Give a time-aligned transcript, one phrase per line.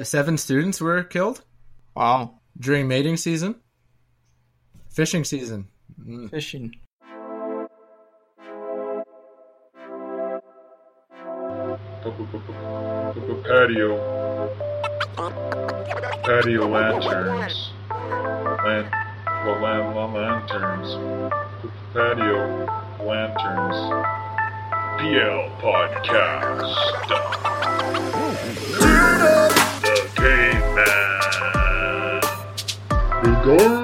[0.00, 1.44] Seven students were killed
[1.94, 2.40] Wow.
[2.58, 3.56] during mating season,
[4.88, 5.68] fishing season.
[6.00, 6.30] Mm.
[6.30, 6.74] Fishing.
[13.44, 13.98] Patio.
[16.24, 17.72] Patio lanterns.
[17.90, 18.90] Lan-
[19.44, 20.88] well, lan- lan- lanterns.
[21.92, 22.66] Patio
[23.04, 23.78] lanterns.
[24.98, 26.72] PL podcast.
[28.78, 29.51] The
[33.42, 33.81] The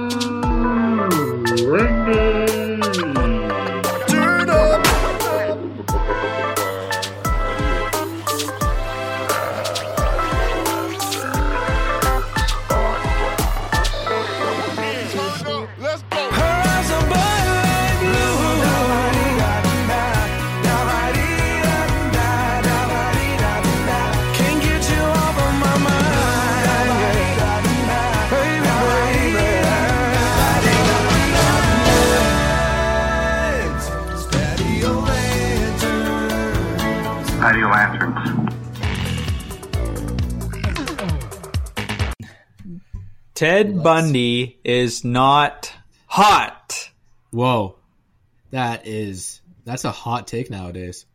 [43.38, 45.72] Ted Bundy is not
[46.06, 46.90] hot.
[47.30, 47.76] Whoa,
[48.50, 51.06] that is that's a hot take nowadays.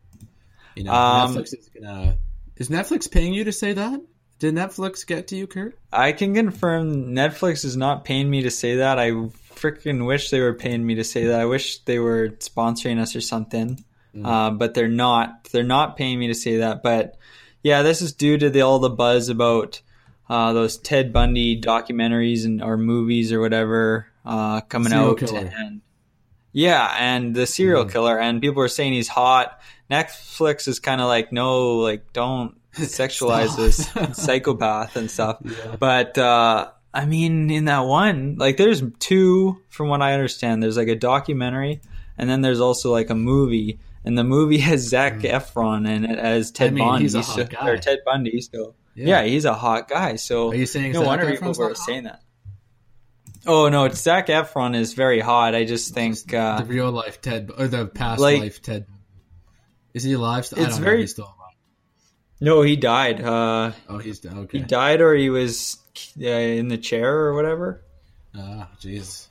[0.74, 2.16] You know, Um, Netflix is gonna.
[2.56, 4.00] Is Netflix paying you to say that?
[4.38, 5.78] Did Netflix get to you, Kurt?
[5.92, 8.98] I can confirm Netflix is not paying me to say that.
[8.98, 11.40] I freaking wish they were paying me to say that.
[11.40, 13.84] I wish they were sponsoring us or something.
[14.24, 15.44] Uh, but they're not.
[15.52, 16.82] They're not paying me to say that.
[16.82, 17.18] But
[17.62, 19.82] yeah, this is due to the, all the buzz about
[20.28, 25.18] uh, those Ted Bundy documentaries and or movies or whatever uh, coming Serial out.
[25.18, 25.50] killer.
[25.56, 25.80] And
[26.52, 29.60] yeah, and the serial killer, and people are saying he's hot.
[29.90, 33.88] Netflix is kind of like, no, like don't sexualize this
[34.24, 35.38] psychopath and stuff.
[35.78, 40.62] But uh, I mean, in that one, like, there's two, from what I understand.
[40.62, 41.80] There's like a documentary,
[42.16, 43.78] and then there's also like a movie.
[44.04, 46.68] And the movie has Zac Efron and it as Ted.
[46.68, 48.40] I mean, Bundy, so- or Ted Bundy.
[48.40, 49.22] So Yeah.
[49.22, 49.24] yeah.
[49.24, 50.16] he's a hot guy.
[50.16, 52.20] So Are you saying no Zac wonder Efron's people were saying that.
[53.46, 55.54] Oh no, it's Zac Efron is very hot.
[55.54, 58.86] I just think uh, the real life Ted or the past like- life Ted.
[59.92, 60.46] Is he alive?
[60.46, 60.58] Still?
[60.60, 61.54] I It's don't know very- still alive.
[62.40, 63.20] no, he died.
[63.22, 64.32] Uh, Oh, he's dead.
[64.34, 64.58] Okay.
[64.58, 65.76] He died, or he was
[66.20, 67.84] uh, in the chair, or whatever.
[68.34, 69.28] Ah, jeez.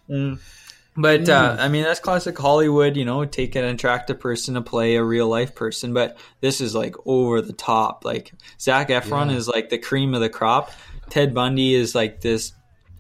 [0.96, 2.96] But uh, I mean, that's classic Hollywood.
[2.96, 5.94] You know, take an attractive person to play a real life person.
[5.94, 8.06] But this is like over the top.
[8.06, 9.38] Like Zac Efron Yeah.
[9.38, 10.72] is like the cream of the crop.
[11.10, 12.54] Ted Bundy is like this.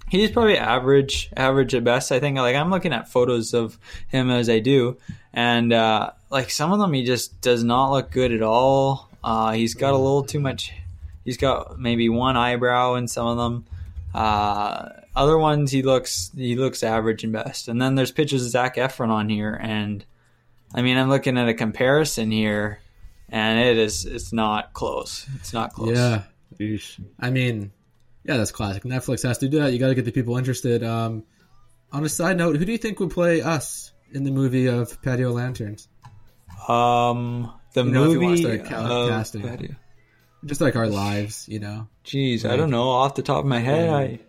[0.10, 2.12] He's probably average, average at best.
[2.12, 2.38] I think.
[2.38, 3.78] Like I'm looking at photos of
[4.08, 4.98] him as I do,
[5.34, 9.10] and uh, like some of them, he just does not look good at all.
[9.24, 10.72] Uh, he's got a little too much.
[11.24, 13.66] He's got maybe one eyebrow in some of them.
[15.16, 17.68] Other ones he looks he looks average and best.
[17.68, 20.04] And then there's pictures of Zac Efron on here, and
[20.74, 22.80] I mean I'm looking at a comparison here,
[23.30, 25.28] and it is it's not close.
[25.36, 25.96] It's not close.
[25.98, 26.24] Yeah.
[27.20, 27.72] I mean,
[28.24, 28.84] yeah, that's classic.
[28.84, 29.74] Netflix has to do that.
[29.74, 30.84] You got to get the people interested.
[30.84, 31.24] Um,
[31.92, 35.02] on a side note, who do you think would play us in the movie of
[35.02, 35.88] Patio Lanterns?
[36.68, 38.44] Um, the You know, if you wanna movie.
[38.44, 39.76] start ca- of- casting.
[40.46, 41.88] Just like our lives, you know.
[42.06, 43.90] Jeez, I don't know off the top of my head.
[43.90, 44.20] I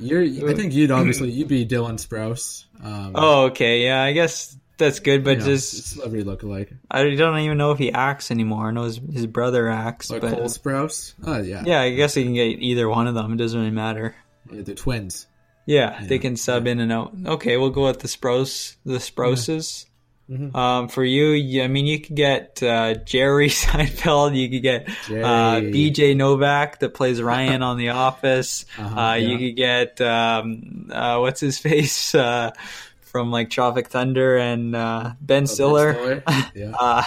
[0.00, 0.50] You're.
[0.50, 2.64] I think you'd obviously you'd be Dylan Sprouse.
[2.82, 6.76] Um, oh okay yeah I guess that's good, but you know, just celebrity lookalike.
[6.90, 8.68] I don't even know if he acts anymore.
[8.68, 11.14] I know his his brother acts, Like but Cole Sprouse.
[11.22, 11.62] Oh yeah.
[11.64, 13.32] yeah, I guess he can get either one of them.
[13.34, 14.16] It doesn't really matter.
[14.50, 15.26] Yeah, They're twins.
[15.66, 17.12] Yeah, they can sub in and out.
[17.24, 19.86] Okay, we'll go with the Sprouse, the Sprouses.
[20.30, 20.54] Mm-hmm.
[20.54, 24.36] Um, for you, you- I mean, you could get uh, Jerry Seinfeld.
[24.36, 26.14] You could get uh, B.J.
[26.14, 28.64] Novak that plays Ryan on The Office.
[28.78, 29.38] Uh-huh, uh, You yeah.
[29.38, 32.52] could get um, uh, what's his face uh,
[33.00, 35.94] from like Tropic Thunder and uh, Ben Stiller.
[35.94, 36.22] Stiller.
[36.54, 36.72] Yeah.
[36.78, 37.02] Uh,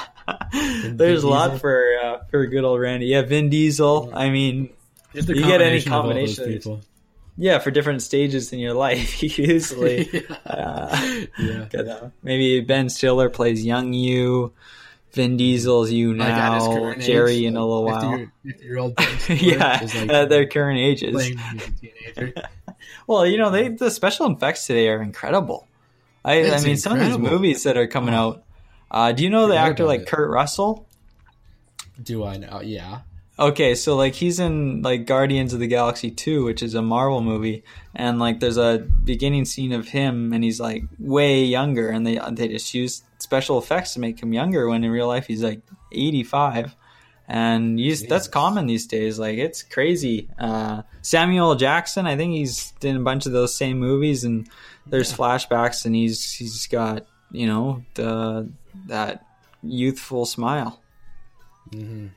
[0.92, 3.06] there's a lot for uh, for good old Randy.
[3.08, 4.12] Yeah, Vin Diesel.
[4.14, 4.70] I mean,
[5.14, 6.82] you get any combination of all those combination of people.
[7.38, 10.02] Yeah, for different stages in your life, usually.
[10.02, 10.26] easily.
[10.46, 11.66] uh, Yeah.
[11.70, 12.12] get that.
[12.22, 14.54] Maybe Ben Stiller plays young you,
[15.14, 18.18] Vin Diesel's you Like now, Jerry age, in a like, little while.
[18.18, 18.94] 50 50 year old
[19.30, 21.14] yeah, at their current ages.
[21.14, 22.34] playing when he's a teenager.
[23.08, 25.68] Well, you know, they the special effects today are incredible.
[26.26, 28.44] I, I mean, some of these movies that are coming out.
[28.90, 30.08] Uh, do you know the actor like it.
[30.08, 30.88] Kurt Russell?
[32.02, 32.62] Do I know?
[32.62, 33.02] Yeah.
[33.40, 37.20] Okay, so like he's in like Guardians of the Galaxy 2, which is a Marvel
[37.22, 37.64] movie,
[37.96, 42.20] and like there's a beginning scene of him and he's like way younger and they
[42.32, 45.62] they just use special effects to make him younger when in real life he's like
[45.92, 46.76] 85.
[47.28, 49.18] and you, that's common these days.
[49.18, 50.30] Like it's crazy.
[50.38, 54.48] Uh, Samuel Jackson, I think he's in a bunch of those same movies, and
[54.86, 58.48] there's flashbacks, and he's he's got you know the
[58.88, 59.26] that
[59.64, 60.82] youthful smile.
[61.72, 62.08] hmm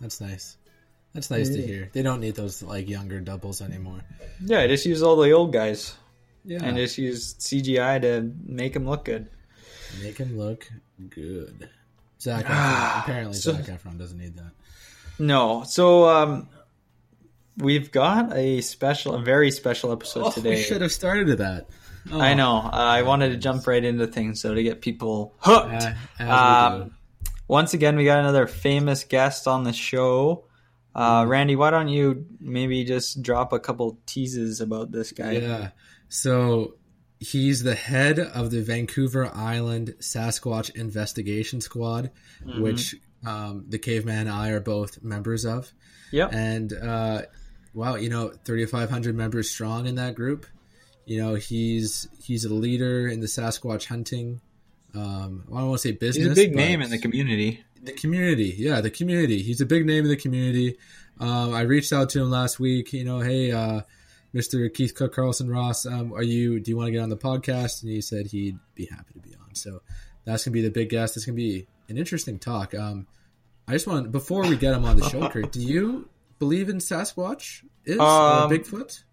[0.00, 0.56] That's nice.
[1.12, 1.90] That's nice to hear.
[1.92, 4.00] They don't need those like younger doubles anymore.
[4.44, 5.94] Yeah, just use all the old guys
[6.44, 9.28] Yeah, and just use CGI to make them look good.
[10.02, 10.68] make them look
[11.10, 11.68] good.
[12.20, 14.50] Zac Efron, apparently So- Zac Efron doesn't need that.
[15.18, 16.48] No, so um,
[17.58, 20.56] we've got a special, a very special episode Oh, today.
[20.56, 21.68] we should have started with that.
[22.10, 22.56] Oh, I know.
[22.58, 25.72] Uh, I wanted to jump right into things so to get people hooked.
[25.84, 26.94] uh, as we Um, do.
[27.48, 30.44] Once again, we got another famous guest on the show.
[30.94, 35.32] Uh, Randy, why don't you maybe just drop a couple teases about this guy?
[35.32, 35.70] Yeah.
[36.08, 36.74] So
[37.18, 42.10] he's the head of the Vancouver Island Sasquatch Investigation Squad,
[42.46, 42.62] Mm-hmm.
[42.62, 42.94] which
[43.26, 45.72] um, the Caveman and I are both members of.
[46.12, 46.32] Yep.
[46.32, 47.22] And uh,
[47.72, 50.46] wow, you know, 3,500 members strong in that group.
[51.06, 54.40] You know, he's he's a leader in the Sasquatch hunting.
[54.94, 56.28] Um, I don't want to say business.
[56.28, 57.64] He's a big name in the community.
[57.82, 59.42] the community yeah the community.
[59.42, 60.76] He's a big name in the community.
[61.20, 63.82] Um, i reached out to him last week you know hey uh,
[64.34, 67.16] mr keith cook carlson ross um, are you do you want to get on the
[67.16, 67.82] podcast?
[67.82, 69.54] And he said he'd be happy to be on.
[69.54, 69.80] So
[70.24, 71.16] that's gonna be the big guest.
[71.16, 72.74] It's gonna be an interesting talk.
[72.74, 73.06] Um,
[73.68, 76.08] i just want before we get him on the show kurt do you
[76.38, 77.62] believe in sasquatch?
[77.84, 79.04] Is or Um, bigfoot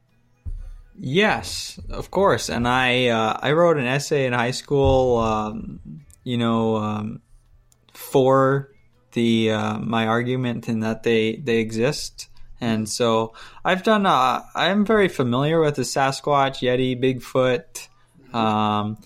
[0.98, 2.50] Yes, of course.
[2.50, 5.80] And I uh, I wrote an essay in high school, um,
[6.24, 7.22] you know, um,
[7.94, 8.70] for
[9.14, 12.30] the uh, my argument in that they they exist.
[12.60, 13.34] And so
[13.66, 14.06] I've done.
[14.06, 17.88] Uh, I'm very familiar with the Sasquatch, Yeti, Bigfoot,
[18.36, 18.98] um,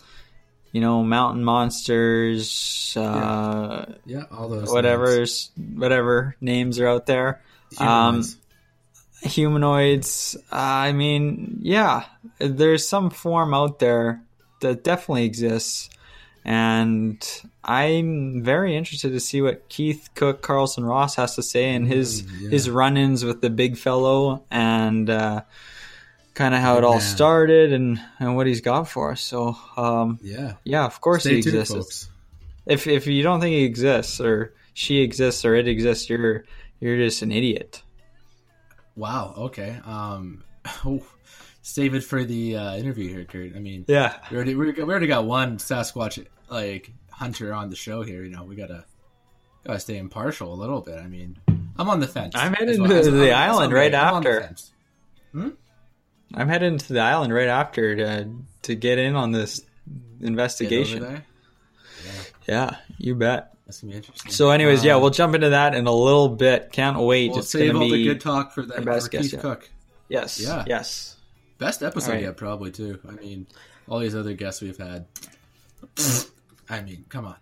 [0.74, 7.42] you know, mountain monsters, uh, yeah all those whatever's whatever names are out there
[7.80, 8.38] names.
[9.26, 10.36] Um, Humanoids.
[10.52, 12.06] uh, i mean yeah
[12.40, 14.22] there's some form out there
[14.62, 15.90] that definitely exists
[16.44, 21.88] and i'm very interested to see what keith cook carlson ross has to say and
[21.88, 22.50] his Mm, yeah.
[22.50, 25.42] his run-ins with the big fellow and uh,
[26.36, 27.02] kind of how it all man.
[27.02, 31.38] started and and what he's got for us so um, yeah yeah of course stay
[31.38, 32.10] he tuned exists folks
[32.66, 36.44] if if you don't think he exists or she exists or it exists you're
[36.80, 37.82] you're just an idiot
[38.96, 40.44] wow okay um,
[41.62, 45.08] save it for the uh, interview here kurt i mean yeah We already we, already
[45.08, 48.24] got one Sasquatch like hunter on the show here.
[48.24, 48.86] You know, we gotta
[49.66, 51.00] gotta stay impartial a little bit.
[51.00, 51.38] I mean,
[51.78, 52.36] I'm on the fence.
[52.36, 54.42] I'm heading well- to the as island I'm right gay, I'm on the after.
[54.42, 54.72] fence.
[56.34, 58.30] I'm heading to the island right after to
[58.64, 59.62] to get in on this
[60.22, 61.02] investigation.
[61.02, 61.26] there.
[62.48, 63.55] Yeah, you bet.
[63.66, 64.32] That's gonna be interesting.
[64.32, 66.72] So, anyways, yeah, Um, we'll jump into that in a little bit.
[66.72, 67.32] Can't wait.
[67.32, 69.24] we'll it's save gonna all be the good talk for the our best for guest
[69.24, 69.42] Keith yet.
[69.42, 69.70] Cook.
[70.08, 70.64] yes, Yeah.
[70.68, 71.16] yes.
[71.58, 72.24] Best episode All right.
[72.24, 73.00] yet, probably too.
[73.08, 73.48] I mean,
[73.88, 75.06] all these other guests we've had.
[76.70, 77.36] I mean, come on,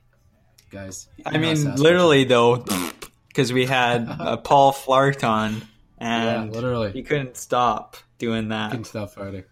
[0.70, 1.08] guys.
[1.26, 1.78] I mean, Sasquatch.
[1.80, 2.58] literally though,
[3.28, 5.56] because we had uh, Paul Flark on,
[6.00, 6.92] yeah, and literally.
[6.92, 8.72] he couldn't stop doing that.
[8.72, 9.44] Couldn't stop fighting.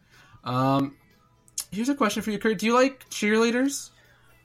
[0.44, 0.96] Um,
[1.72, 2.60] here's a question for you, Kurt.
[2.60, 3.90] Do you like cheerleaders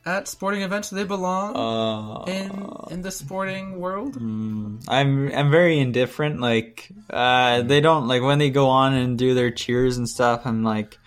[0.06, 0.88] at sporting events?
[0.90, 4.14] They belong Uh, in in the sporting world?
[4.14, 6.40] Mm, I'm I'm very indifferent.
[6.40, 10.46] Like uh, they don't like when they go on and do their cheers and stuff.
[10.46, 10.98] I'm like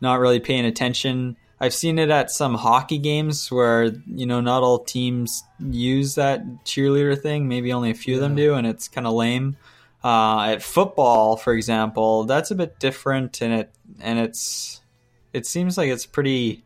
[0.00, 1.36] not really paying attention.
[1.62, 6.40] I've seen it at some hockey games where you know not all teams use that
[6.64, 7.46] cheerleader thing.
[7.48, 9.56] Maybe only a few of them do, and it's kind of lame.
[10.02, 13.70] Uh, at football, for example, that's a bit different, and it
[14.00, 14.80] and it's
[15.34, 16.64] it seems like it's pretty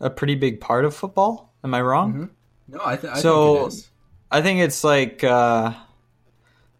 [0.00, 1.54] a pretty big part of football.
[1.64, 2.14] Am I wrong?
[2.14, 2.30] Mhm.
[2.68, 3.84] No, I, th- I So, think.
[4.30, 5.72] I think it's like uh,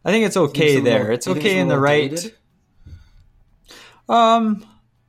[0.04, 0.98] I think it's okay a there.
[1.00, 2.10] little- it's okay a in the right.
[2.10, 2.34] dated?
[4.08, 4.64] Um,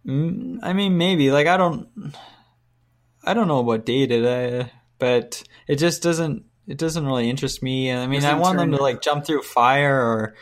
[0.05, 1.87] mm, I mean, maybe like I don't,
[3.23, 6.43] I don't know about dated, I, but it just doesn't.
[6.67, 7.93] It doesn't really interest me.
[7.93, 10.35] I mean, I want them to like jump through fire or,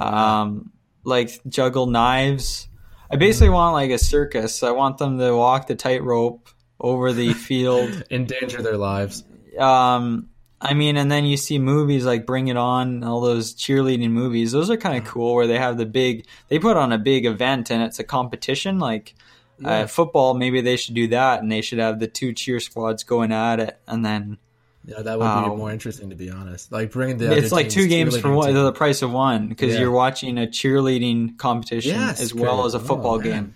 [0.00, 0.70] um,
[1.02, 2.68] like juggle knives.
[3.10, 3.54] I basically Mm-hmm.
[3.54, 4.62] want like a circus.
[4.62, 6.48] I want them to walk the tightrope
[6.80, 8.02] over the field.
[8.10, 9.24] Endanger their lives.
[9.58, 10.28] um
[10.60, 14.50] i mean and then you see movies like bring it on all those cheerleading movies
[14.52, 17.26] those are kind of cool where they have the big they put on a big
[17.26, 19.14] event and it's a competition like
[19.58, 19.70] Yeah.
[19.82, 23.04] uh, football maybe they should do that and they should have the two cheer squads
[23.04, 24.38] going at it and then
[24.86, 25.50] Yeah, that would Oh.
[25.50, 26.70] be more interesting to be honest.
[26.72, 29.80] Like bringing the it's like two games for one, the price of one because Yeah.
[29.80, 33.24] you're watching a cheerleading competition Yes, as well as a Oh, football man.
[33.28, 33.54] game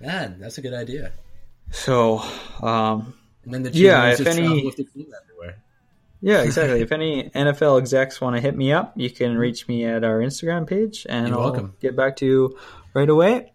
[0.00, 1.12] Man, that's a good idea.
[1.70, 2.18] So
[2.62, 5.62] um And then the Yeah, if any- with the team everywhere.
[6.22, 6.82] Yeah, exactly.
[6.82, 10.18] if any NFL execs want to hit me up, you can reach me at our
[10.20, 11.74] Instagram page, and You're I'll welcome.
[11.80, 12.58] get back to you
[12.92, 13.52] right away.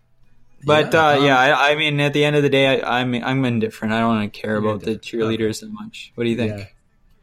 [0.65, 2.99] But Yeah, uh, um, yeah I, I mean, at the end of the day, I,
[3.01, 3.93] I'm I'm indifferent.
[3.93, 6.11] I don't want to care about the cheerleaders that much.
[6.15, 6.57] What do you think?
[6.57, 6.67] Yeah.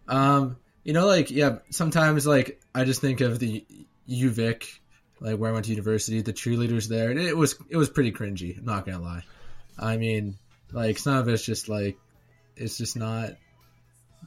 [0.06, 3.64] Um, you know, like yeah, sometimes like I just think of the
[4.08, 4.78] UVic,
[5.20, 8.12] like where I went to university, the cheerleaders there, and it was it was pretty
[8.12, 8.56] cringy.
[8.58, 9.24] I'm not gonna lie.
[9.76, 10.36] I mean,
[10.72, 11.96] like some of it's just like
[12.56, 13.32] it's just not.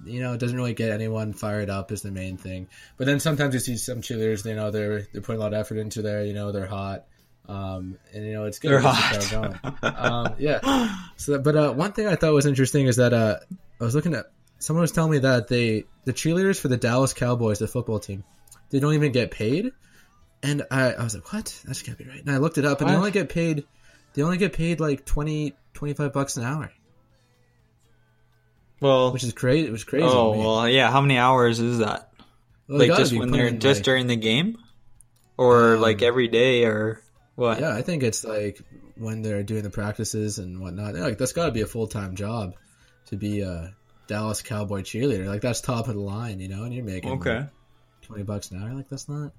[0.06, 2.68] You know, it doesn't really get anyone fired up is the main thing.
[2.98, 5.60] But then sometimes you see some cheerleaders, you know, they're they're putting a lot of
[5.60, 6.26] effort into there.
[6.26, 7.06] You know, they're hot,
[7.48, 8.72] um, and you know it's good.
[8.72, 9.82] They're to get the crowd hot.
[9.82, 9.96] going.
[9.96, 10.96] um, yeah.
[11.16, 13.38] So, but uh, one thing I thought was interesting is that uh,
[13.80, 14.26] I was looking at
[14.60, 18.24] someone was telling me that they the cheerleaders for the Dallas Cowboys, the football team,
[18.70, 19.72] they don't even get paid,
[20.44, 21.46] and I, I was like, what?
[21.64, 22.20] That just can't be right.
[22.20, 23.66] And I looked it up, and they only get paid,
[24.14, 25.06] they only get paid like
[25.76, 26.72] 20, 25 bucks an hour,
[28.82, 29.68] Well, which is crazy.
[29.68, 30.06] It was crazy.
[30.08, 30.92] oh well, yeah.
[30.92, 32.12] How many hours is that?
[32.68, 34.58] Well, like just when they're just like- during the game,
[35.38, 37.02] or Um, like every day, or
[37.36, 37.60] what?
[37.60, 38.60] Yeah, I think it's like
[38.98, 40.96] when they're doing the practices and whatnot.
[40.96, 42.54] Like that's got to be a full time job
[43.08, 43.74] to be a
[44.08, 45.26] Dallas Cowboy cheerleader.
[45.28, 46.64] Like that's top of the line, you know.
[46.64, 47.38] And you're making Okay.
[47.40, 47.50] like,
[48.02, 48.74] twenty bucks an hour.
[48.74, 49.32] Like that's not.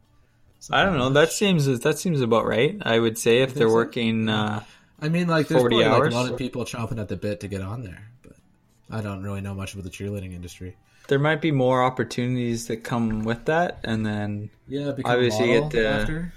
[0.54, 1.10] that's not I don't know.
[1.10, 1.14] much.
[1.14, 2.76] That seems that seems about right.
[2.82, 3.74] I would say if they're so?
[3.74, 4.28] working.
[4.28, 4.62] Uh,
[5.00, 7.40] I mean, like there's 40 probably like, a lot of people chomping at the bit
[7.40, 8.32] to get on there, but
[8.90, 10.76] I don't really know much about the cheerleading industry.
[11.08, 15.70] there might be more opportunities that come with that, and then Yeah, Obviously, model get
[15.70, 16.32] the- after.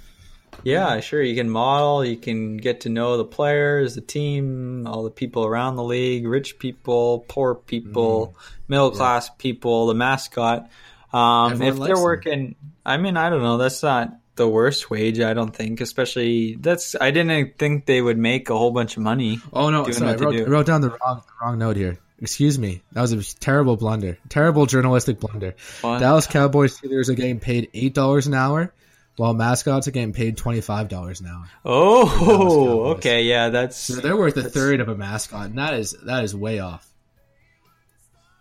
[0.64, 1.22] Yeah, sure.
[1.22, 2.04] You can model.
[2.04, 6.28] You can get to know the players, the team, all the people around the league,
[6.28, 8.36] rich people, poor people,
[8.68, 10.70] middle class people, the mascot.
[11.14, 12.04] Um, if they're them.
[12.04, 13.58] working, I mean, I don't know.
[13.58, 15.20] That's not the worst wage.
[15.20, 15.82] I don't think.
[15.82, 16.96] Especially that's.
[17.00, 19.40] I didn't think they would make a whole bunch of money.
[19.54, 20.46] Oh no, sorry, I wrote, do.
[20.46, 22.00] I wrote down the wrong wrong note here.
[22.22, 25.56] Excuse me, that was a terrible blunder, terrible journalistic blunder.
[25.82, 26.00] What?
[26.00, 28.74] Dallas Cowboys cheerleaders are getting paid eight dollars an hour,
[29.16, 31.46] while mascots are getting paid twenty five dollars an hour.
[31.64, 33.24] Oh, okay.
[33.24, 33.78] Yeah, that's.
[33.78, 36.86] So they're worth a third of a mascot, and that is that is way off.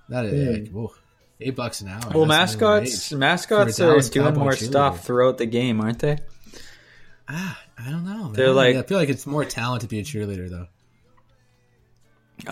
[0.09, 0.53] That is hmm.
[0.55, 0.95] like, whoa,
[1.41, 2.01] eight bucks an hour.
[2.15, 4.67] Well, mascots mascots are doing more cheerleader.
[4.67, 6.19] stuff throughout the game, aren't they?
[7.29, 8.25] Ah, I don't know.
[8.25, 8.33] Man.
[8.33, 10.67] They're like- I feel like it's more talent to be a cheerleader though.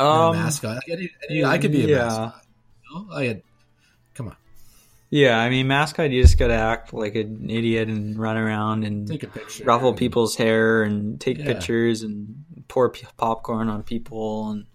[0.00, 0.82] Um, mascot.
[0.88, 0.98] Like,
[1.30, 1.96] I, I- I could be a yeah.
[2.04, 2.42] mascot.
[3.22, 3.40] You know?
[4.14, 4.36] Come on,
[5.10, 9.06] Yeah, I mean, mascot, you just gotta act like an idiot and run around and
[9.08, 9.64] take a picture.
[9.64, 11.44] ruffle and- people's hair and take Yeah.
[11.46, 14.50] pictures and pour p- popcorn on people.
[14.50, 14.66] And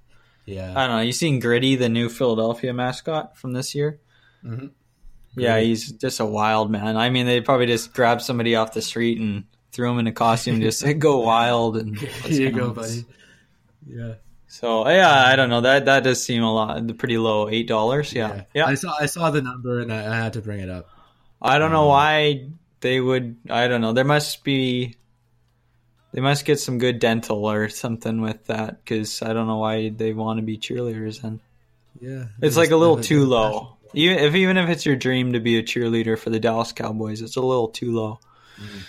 [0.46, 1.02] Yeah, I don't know.
[1.02, 4.00] You seen Gritty, the new Philadelphia mascot from this year?
[4.46, 4.72] Mhm.
[5.36, 6.98] Yeah, he's just a wild man.
[6.98, 10.12] I mean, they probably just grabbed somebody off the street and threw him in a
[10.12, 13.06] costume, and just "Go wild." And Here you go, buddy.
[13.88, 14.16] Yeah,
[14.48, 15.62] So yeah, I don't know.
[15.62, 17.48] That that does seem a lot, pretty low.
[17.50, 18.14] Eight dollars.
[18.14, 18.66] Yeah, yeah.
[18.66, 20.90] I saw I saw the number and I, I had to bring it up.
[21.42, 22.50] I don't Um, know why
[22.82, 23.38] they would.
[23.50, 23.94] I don't know.
[23.94, 24.98] There must be.
[26.14, 29.90] They must get some good dental or something with that because I don't know why
[29.90, 31.24] they want to be cheerleaders.
[31.24, 31.40] And
[32.02, 33.52] Yeah, it's like a little too low.
[33.52, 33.68] passion.
[33.94, 37.22] Even if even if it's your dream to be a cheerleader for the Dallas Cowboys,
[37.22, 38.20] it's a little too low.
[38.58, 38.80] Mm-hmm.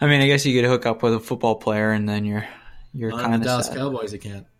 [0.00, 2.46] I mean, I guess you could hook up with a football player and then you're
[2.92, 3.76] you're kind the of Dallas sad.
[3.76, 4.46] Cowboys, you can't.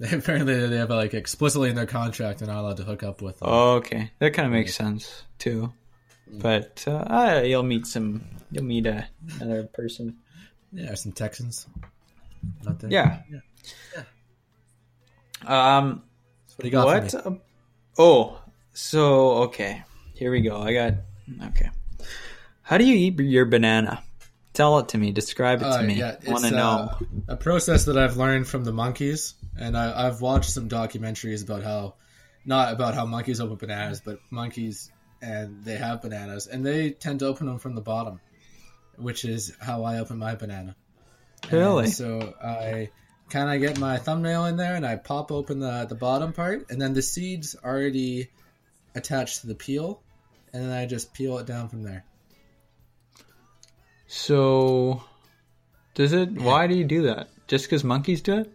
[0.00, 3.20] They, apparently, they have like explicitly in their contract they're not allowed to hook up
[3.20, 3.40] with.
[3.40, 3.48] Them.
[3.50, 5.72] Oh, okay, that kind of makes sense too.
[6.30, 6.40] Mm.
[6.40, 8.24] But uh, uh, you'll meet some.
[8.52, 9.08] You'll meet a,
[9.40, 10.18] another person.
[10.72, 11.66] Yeah, some Texans.
[12.64, 12.92] Nothing.
[12.92, 13.22] Yeah.
[15.46, 16.02] Um,
[16.56, 17.26] What do you got what?
[17.26, 17.40] Um,
[17.98, 18.40] oh,
[18.78, 19.82] so okay,
[20.14, 20.56] here we go.
[20.62, 20.94] I got
[21.48, 21.70] okay.
[22.62, 24.04] How do you eat your banana?
[24.52, 25.10] Tell it to me.
[25.10, 25.94] Describe it to Uh, me.
[25.94, 26.90] yeah, I want to know.
[26.92, 31.42] uh, a process that I've learned from the monkeys, and I, I've watched some documentaries
[31.42, 31.94] about how,
[32.44, 37.18] not about how monkeys open bananas, but monkeys and they have bananas, and they tend
[37.20, 38.20] to open them from the bottom,
[38.96, 40.76] which is how I open my banana.
[41.44, 41.88] And Really?
[41.88, 42.90] so I
[43.28, 46.70] kind of get my thumbnail in there, and I pop open the the bottom part,
[46.70, 48.30] and then the seeds already
[48.98, 50.02] attached to the peel,
[50.52, 52.04] and then I just peel it down from there.
[54.06, 55.02] So,
[55.94, 56.30] does it?
[56.32, 57.28] Why do you do that?
[57.46, 58.52] Just because monkeys do it?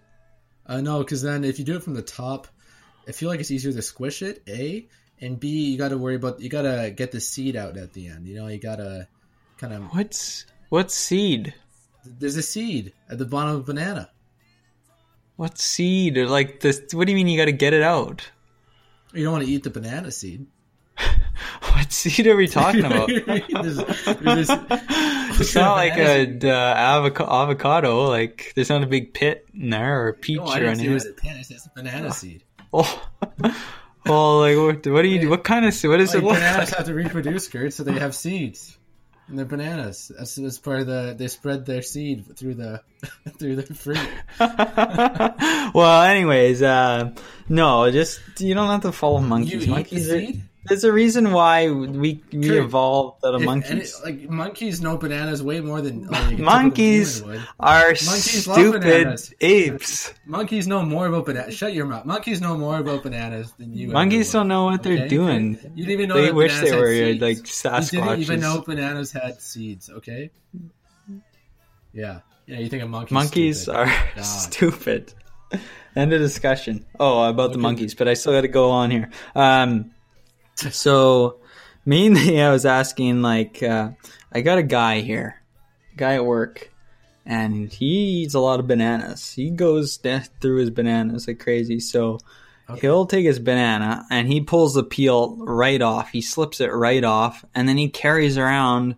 [0.66, 2.48] Uh, no, because then if you do it from the top,
[3.08, 4.44] I feel like it's easier to squish it.
[4.48, 4.88] A
[5.20, 7.94] and B, you got to worry about you got to get the seed out at
[7.94, 8.28] the end.
[8.28, 9.08] You know, you got to
[9.58, 9.84] kind of.
[9.94, 11.54] What's what seed?
[12.06, 14.10] There's a seed at the bottom of a banana.
[15.36, 16.18] What seed?
[16.18, 16.94] Or like this?
[16.94, 18.30] What do you mean you got to get it out?
[19.14, 20.46] You don't want to eat the banana seed.
[21.62, 23.08] What seed are we talking about?
[23.26, 24.50] There's- there's-
[25.40, 28.04] it's not like a uh, avoc- avocado.
[28.08, 30.68] Like there's not a big pit in there or a peach No, or say it
[30.68, 30.94] anything.
[30.94, 31.40] was a banana.
[31.40, 32.44] It's a banana seed.
[32.72, 33.08] Oh,
[34.06, 35.22] Well, like what, what do you?
[35.22, 35.30] Do?
[35.30, 35.74] What kind of?
[35.84, 38.78] What does Like it bananas have to reproduce, Kurt, so they have seeds.
[39.28, 40.12] And they're bananas.
[40.18, 41.16] That's, that's part of the.
[41.18, 42.82] They spread their seed through the
[43.40, 43.98] through the fruit.
[45.74, 47.12] well, anyways, uh,
[47.50, 49.54] no, just you don't have to follow You monkeys.
[49.54, 50.42] eat the monkeys are, seed?
[50.66, 54.00] There's a reason why we we Kurt, evolved out of monkeys.
[54.00, 57.22] it- like monkeys know bananas way more than like, monkeys
[57.60, 60.14] are Monkeys stupid apes.
[60.26, 61.56] Monkeys know more about bananas.
[61.56, 62.06] Shut your mouth.
[62.06, 63.90] Monkeys know more about bananas than you.
[63.90, 65.08] Monkeys don't know what they're Okay?
[65.10, 65.58] doing.
[65.76, 67.22] You didn't even know They wish they were seeds.
[67.22, 69.90] like You didn't even know bananas had seeds.
[69.90, 70.32] Okay.
[71.94, 72.20] Yeah.
[72.48, 72.60] Yeah.
[72.60, 73.14] You think a monkey?
[73.14, 74.22] Monkeys are God.
[74.24, 75.14] stupid.
[75.96, 76.86] End of discussion.
[77.00, 79.12] Oh, about the monkeys, but I still got to go on here.
[79.36, 79.92] Um,
[80.56, 81.38] so
[81.86, 83.92] mainly, I was asking like, uh,
[84.32, 85.42] I got a guy here,
[85.96, 86.72] guy at work,
[87.26, 89.32] and he eats a lot of bananas.
[89.32, 89.98] He goes
[90.42, 91.80] through his bananas like crazy.
[91.80, 92.20] So
[92.70, 92.80] Okay.
[92.80, 96.12] he'll take his banana and he pulls the peel right off.
[96.12, 98.96] He slips it right off, and then he carries around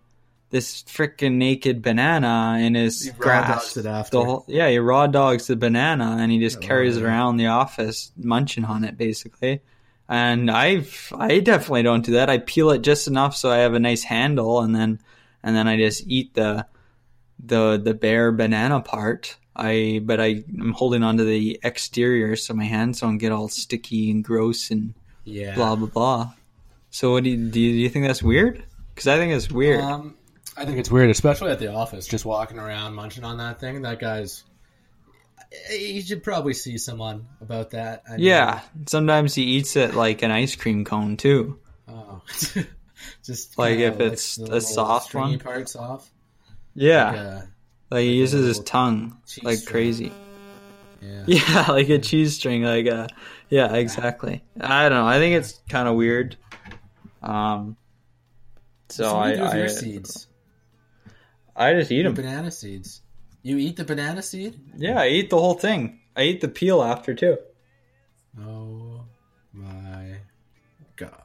[0.50, 3.76] this freaking naked banana in his He grasp.
[3.76, 4.18] it after.
[4.18, 7.48] The whole, yeah, he raw dogs the banana and he just carries it around the
[7.48, 9.60] office, munching on it basically.
[10.08, 12.30] And I've I definitely don't do that.
[12.30, 15.00] I peel it just enough so I have a nice handle, and then,
[15.42, 16.66] and then I just eat the,
[17.44, 19.36] the the bare banana part.
[19.58, 24.10] I, but I am holding onto the exterior so my hands don't get all sticky
[24.10, 24.92] and gross and
[25.24, 25.54] Yeah.
[25.54, 26.32] blah blah blah.
[26.90, 27.58] So, what do you do?
[27.60, 28.62] You, do you think that's weird?
[28.94, 29.80] Because I think it's weird.
[29.80, 30.14] Um,
[30.56, 33.82] I think it's weird, especially at the office, just walking around munching on that thing.
[33.82, 34.44] That guy's.
[35.70, 38.02] You should probably see someone about that.
[38.08, 41.58] I mean, yeah, sometimes he eats it like an ice cream cone too.
[41.88, 42.20] Oh.
[43.24, 45.38] just Like if it's the a soft one?
[45.38, 46.10] parts off.
[46.74, 47.40] Yeah, Like, uh,
[47.90, 49.72] like he like uses his tongue like string.
[49.72, 50.12] crazy.
[51.00, 51.22] yeah.
[51.26, 52.62] Yeah, like a cheese string.
[52.64, 53.08] Like a
[53.48, 54.42] yeah, exactly.
[54.60, 55.06] I don't know.
[55.06, 56.36] I think it's kind of weird.
[57.22, 57.76] Um,
[58.88, 60.26] so what do you do with I your I, seeds.
[61.54, 62.14] I just eat The them.
[62.14, 63.00] banana seeds.
[63.46, 64.58] You eat the banana seed?
[64.76, 66.00] Yeah, I eat the whole thing.
[66.16, 67.38] I eat the peel after too,
[68.40, 69.04] Oh
[69.52, 70.16] my
[70.96, 71.22] god.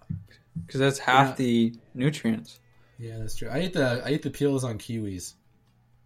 [0.65, 1.35] because that's half Yeah.
[1.35, 2.59] the nutrients.
[2.99, 3.49] Yeah, that's true.
[3.49, 5.33] I eat the I eat the peels on kiwis.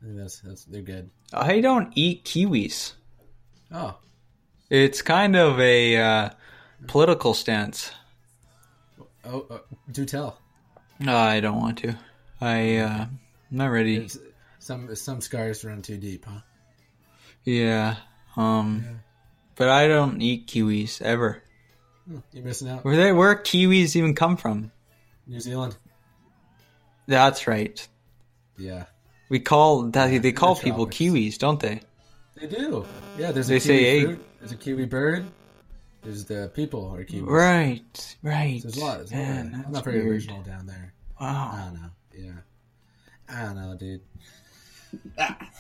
[0.02, 1.10] I that's that's they're good.
[1.34, 2.94] I don't eat kiwis.
[3.74, 3.98] Oh,
[4.70, 6.30] It's kind of a uh,
[6.88, 7.92] political stance.
[9.26, 9.58] oh, uh,
[9.92, 10.38] do tell.
[11.00, 11.96] No, I don't want to.
[12.40, 13.20] I uh, I'm
[13.52, 13.98] not ready.
[13.98, 14.18] It's-
[14.66, 16.40] some some scars run too deep, huh?
[17.44, 17.98] Yeah.
[18.36, 18.84] Um.
[18.86, 18.92] Yeah.
[19.56, 21.42] But I don't eat kiwis ever.
[22.08, 22.84] Hmm, You're missing out.
[22.84, 24.72] Where they where kiwis even come from?
[25.28, 25.78] New Zealand.
[27.08, 27.88] That's right.
[28.58, 28.86] Yeah,
[29.30, 31.82] We call that they the call people kiwis, don't they?
[32.36, 32.86] they do.
[33.18, 34.26] Yeah, there's They a say, kiwi hey- fruit.
[34.40, 35.26] There's a kiwi bird.
[36.04, 37.28] There's the people are kiwis.
[37.28, 38.18] Right.
[38.24, 38.62] Right.
[38.62, 38.98] So there's a lot.
[39.00, 39.22] There's a lot.
[39.28, 40.12] Man, I'm that's not very weird.
[40.14, 40.94] original down there.
[41.20, 41.52] Wow.
[41.54, 41.90] I don't know.
[42.18, 42.40] Yeah.
[43.28, 44.02] I don't know, dude.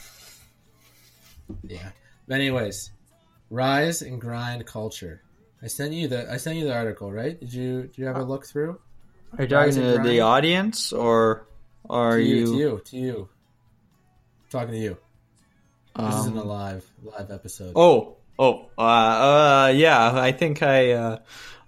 [1.67, 1.89] Yeah.
[2.27, 2.91] But anyways,
[3.49, 5.21] rise and grind culture.
[5.61, 7.39] I sent you the I sent you the article, right?
[7.39, 8.79] Did you did you have a look through?
[9.38, 10.05] Are you talking to grind?
[10.05, 11.47] the audience or
[11.89, 12.45] are to you, you?
[12.45, 13.29] to you to you.
[14.49, 14.97] talking to you.
[15.97, 17.73] This isn't a um, live live episode.
[17.75, 20.11] Oh, oh, uh, uh, yeah.
[20.13, 21.19] I think I, uh,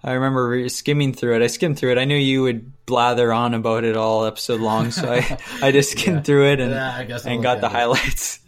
[0.03, 1.41] I remember re- skimming through it.
[1.41, 1.97] I skimmed through it.
[1.97, 5.91] I knew you would blather on about it all episode long, so I, I just
[5.91, 6.23] skimmed Yeah.
[6.23, 7.71] through it and Yeah, and got the it.
[7.71, 8.39] highlights.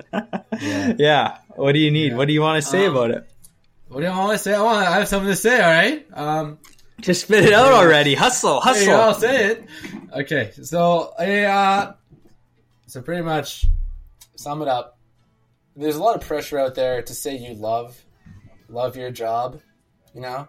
[0.61, 0.93] Yeah.
[0.97, 1.37] yeah.
[1.55, 2.15] What do you need?
[2.15, 3.29] What do you want to say Um, about it?
[3.87, 4.53] What do you want to say?
[4.53, 4.87] I want.
[4.87, 5.55] I have something to say.
[5.59, 6.07] All right.
[6.13, 6.59] Um,
[7.01, 8.13] Just spit it out already.
[8.13, 9.21] Hustle, you go, I'll hustle.
[9.21, 9.65] say it.
[10.13, 11.93] Okay, so I, uh,
[12.87, 13.65] so pretty much
[14.35, 14.97] sum it up.
[15.75, 18.03] There's a lot of pressure out there to say you love,
[18.69, 19.59] love your job.
[20.13, 20.47] You know,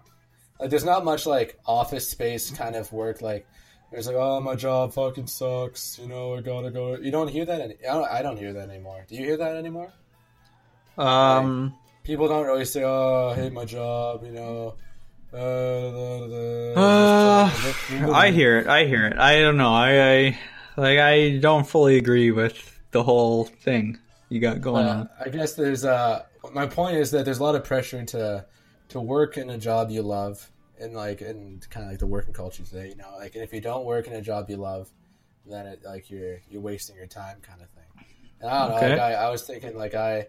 [0.61, 3.23] like there's not much like office space kind of work.
[3.23, 3.47] Like
[3.91, 5.99] there's like, oh, my job fucking sucks.
[5.99, 6.97] You know, I gotta go.
[6.97, 7.61] You don't hear that.
[7.61, 8.11] Any- I don't.
[8.11, 9.05] I don't hear that anymore.
[9.09, 9.93] Do you hear that anymore?
[10.99, 14.25] Um, People don't really say, oh, I hate my job.
[14.25, 14.75] You know.
[15.33, 15.37] Uh,
[16.77, 17.51] uh,
[18.13, 18.67] I hear it.
[18.67, 19.17] I hear it.
[19.19, 19.73] I don't know.
[19.73, 20.39] I, I
[20.77, 20.99] like.
[20.99, 25.09] I don't fully agree with the whole thing you got going Uh, on.
[25.25, 28.45] I guess there's uh my point is that there's a lot of pressure to
[28.91, 32.35] to work in a job you love and like and kind of like the working
[32.35, 34.93] culture today, you know, like and if you don't work in a job you love,
[35.47, 37.85] then it like you're you're wasting your time kind of thing.
[38.41, 38.77] And I don't Okay.
[38.77, 40.29] know, like I, I was thinking like I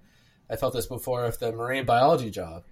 [0.49, 2.63] I felt this before with the marine biology job,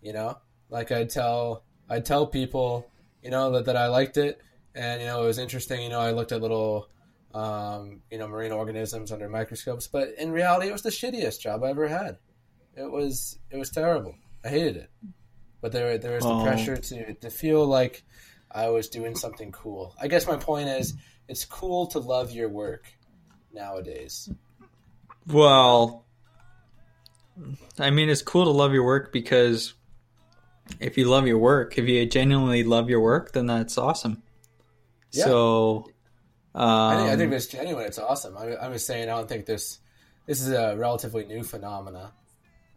[0.00, 0.38] you know,
[0.70, 2.90] like I'd tell I'd tell people,
[3.22, 4.40] you know, that, that I liked it
[4.74, 6.88] and you know it was interesting, you know, I looked at little
[7.34, 9.86] um, you know, marine organisms under microscopes.
[9.86, 12.18] But in reality, it was the shittiest job I ever had.
[12.74, 14.14] It was it was terrible.
[14.44, 14.90] I hated it.
[15.60, 16.42] But there there was the Oh.
[16.44, 18.04] pressure to to feel like
[18.50, 19.94] I was doing something cool.
[20.00, 20.94] I guess my point is,
[21.28, 22.86] it's cool to love your work
[23.52, 24.30] nowadays.
[25.26, 26.06] Well,
[27.78, 29.74] I mean, it's cool to love your work because
[30.80, 34.22] if you love your work, if you genuinely love your work, then that's awesome.
[35.12, 35.24] Yeah.
[35.24, 35.90] So,
[36.54, 37.86] um, I think I think it's genuine.
[37.86, 38.36] It's awesome.
[38.36, 39.04] I, I'm just saying.
[39.08, 39.78] I don't think this
[40.26, 42.12] this is a relatively new phenomena.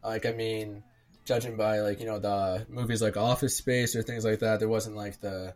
[0.04, 0.84] Like I mean,
[1.32, 4.68] judging by like you know the movies like Office Space or things like that, there
[4.68, 5.54] wasn't like the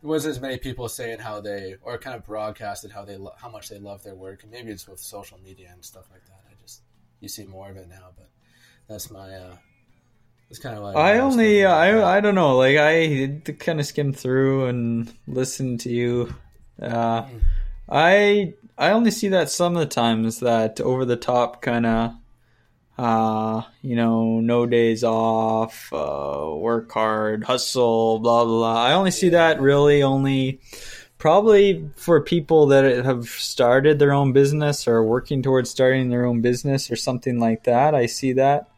[0.00, 3.34] there wasn't as many people saying how they or kind of broadcasted how they lo-
[3.40, 4.42] how much they love their work.
[4.42, 6.40] And maybe it's with social media and stuff like that.
[6.50, 6.82] I just
[7.20, 8.28] you see more of it now, but
[8.88, 9.56] that's my uh,
[10.48, 12.56] that's kind of like I only, I, I don't know.
[12.56, 16.34] Like I kind of skimmed through and listened to you.
[16.80, 17.28] Uh,
[17.88, 22.14] I, I only see that some of the times that over the top kind of,
[23.02, 28.58] uh, you know, no days off, uh, work hard, hustle, blah blah.
[28.58, 28.82] blah.
[28.84, 30.60] I only see that really only
[31.18, 36.42] probably for people that have started their own business or working towards starting their own
[36.42, 37.92] business or something like that.
[37.92, 38.68] I see that.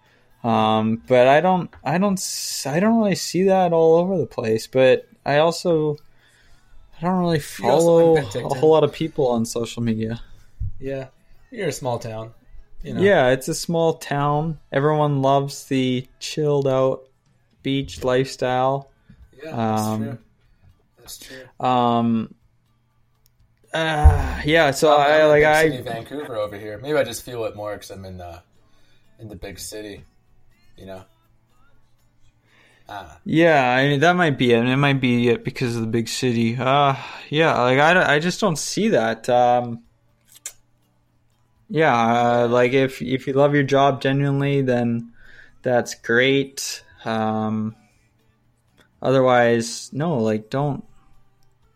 [0.42, 2.18] Um, but I don't, I don't,
[2.66, 4.66] I don't really see that all over the place.
[4.66, 5.98] But I also,
[6.96, 10.22] I don't really follow a whole lot of people on social media.
[10.80, 11.08] yeah.
[11.50, 12.32] You're a small town.
[12.84, 13.00] You know?
[13.02, 14.58] Yeah, it's a small town.
[14.70, 17.04] Everyone loves the chilled out
[17.62, 18.90] beach lifestyle.
[19.42, 20.18] yeah, that's Um, true.
[20.98, 21.66] That's true.
[21.66, 22.34] Um,
[23.72, 26.78] uh, yeah, so I'm I like I city Vancouver over here.
[26.78, 28.42] Maybe I just feel it more because I'm in the
[29.18, 30.04] in the big city.
[30.76, 31.04] You know.
[32.86, 34.62] Ah, Yeah, I mean that might be it.
[34.66, 36.54] It might be it because of the big city.
[36.58, 36.94] Uh
[37.30, 39.26] yeah, like I, I just don't see that.
[39.30, 39.82] Um
[41.74, 41.92] Yeah,
[42.44, 45.12] uh, like if if you love your job genuinely, then
[45.62, 46.84] that's great.
[47.04, 47.74] Um
[49.02, 50.84] otherwise, no, like don't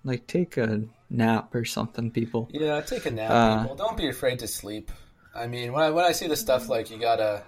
[0.05, 2.49] like take a nap or something, people.
[2.53, 2.81] yeah.
[2.81, 3.77] Take a nap, Uh, people.
[3.77, 4.91] Don't be afraid to sleep.
[5.35, 7.43] I mean, when I when I see the stuff like you gotta,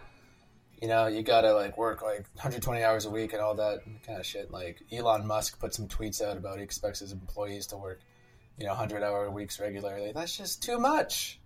[0.82, 4.18] you know, you gotta like work like 120 hours a week and all that kind
[4.18, 4.50] of shit.
[4.50, 8.00] Like Elon Musk put some tweets out about he expects his employees to work,
[8.58, 10.12] you know, 100 hour weeks regularly.
[10.12, 11.39] That's just too much.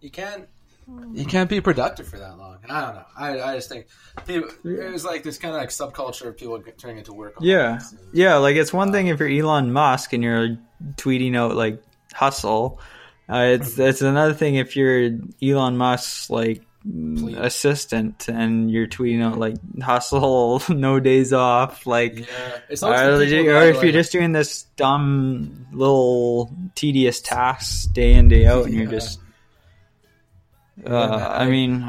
[0.00, 0.48] You can't.
[0.86, 1.14] Hmm.
[1.14, 2.58] You can't be productive for that long.
[2.62, 3.04] And I don't know.
[3.16, 3.86] I, I just think
[4.26, 7.34] people, there's like this kind of like subculture of people turning into work.
[7.40, 7.80] Yeah.
[8.12, 10.58] Yeah, like it's one thing um, if you're Elon Musk and you're
[10.96, 11.82] tweeting out like
[12.12, 12.80] hustle.
[13.28, 13.88] Uh, it's mhm.
[13.88, 15.10] it's another thing if you're
[15.40, 17.36] Elon Musk's like Please.
[17.36, 22.26] assistant and you're tweeting out like hustle, no days off, like Yeah.
[22.68, 27.20] It's or, always the people or if are, you're just doing this dumb little tedious
[27.20, 28.90] tasks day in day out and you're Yeah.
[28.90, 29.20] just
[30.86, 31.80] uh, I mean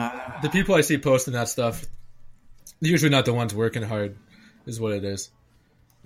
[0.42, 1.86] the people I see posting that stuff,
[2.80, 4.18] usually not the ones working hard,
[4.66, 5.30] is what it is.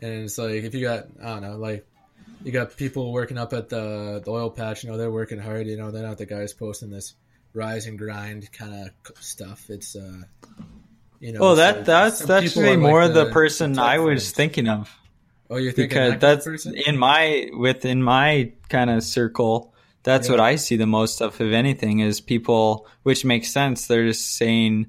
[0.02, 1.86] And it's like if you got I don't know, like
[2.44, 5.68] you got people working up at the the oil patch, you know, they're working hard.
[5.68, 7.14] You know, they're not the guys posting this
[7.54, 8.74] rise and grind kind
[9.08, 9.70] of stuff.
[9.70, 10.22] It's uh,
[11.20, 11.40] you know.
[11.42, 14.24] Oh, that like- that's that's really are like more the, the person tech I was
[14.24, 14.32] fans.
[14.32, 14.96] thinking of.
[15.50, 16.74] Oh, you're thinking because that that's person?
[16.76, 19.75] in my within my kind of circle
[20.06, 23.86] that's what i see the most of if anything is people which makes sense.
[23.86, 24.88] They're just saying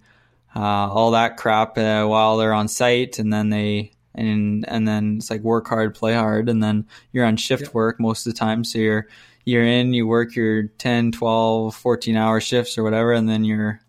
[0.55, 5.19] uh, all that crap uh, while they're on site and then they and and then
[5.19, 8.39] it's like work hard play hard and then you're on shift work most of the
[8.39, 8.65] time.
[8.65, 9.07] So you're
[9.45, 13.81] you're in you work your 10 12 14 hour shifts or whatever and then you're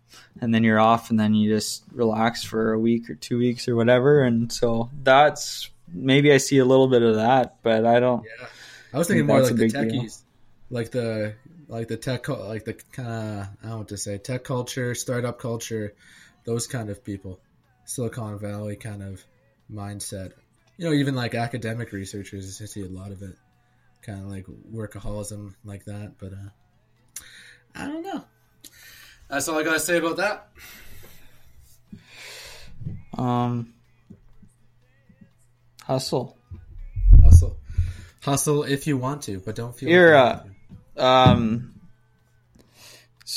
[0.42, 3.66] and then you're off and then you just relax for a week or two weeks
[3.66, 4.20] or whatever.
[4.20, 8.46] And so that's maybe i see a little bit of that but i don't Yeah,
[8.92, 10.08] I was thinking think more like the big deal.
[10.70, 11.34] Like the
[11.68, 14.94] like the tech, like the kind of I don't know what to say, tech culture,
[14.94, 15.94] startup culture,
[16.44, 17.40] those kind of people,
[17.84, 19.24] Silicon Valley kind of
[19.70, 20.32] mindset.
[20.76, 23.34] You know, even like academic researchers, I see a lot of it,
[24.02, 26.12] kind of like workaholism like that.
[26.18, 27.22] But uh,
[27.74, 28.24] I don't know.
[29.28, 30.48] That's all I gotta say about that.
[33.16, 33.74] um
[35.82, 36.38] hustle
[37.22, 37.56] Hustle,
[38.22, 39.88] hustle if you want to, but don't feel.
[39.88, 40.54] You're, like you uh,
[40.98, 41.74] um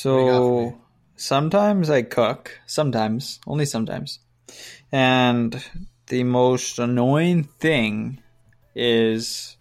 [0.03, 0.69] What do you got for me?
[0.71, 0.81] so
[1.15, 4.19] sometimes i cook sometimes only sometimes.
[4.91, 5.63] And
[6.07, 8.21] the most annoying thing
[8.75, 9.55] is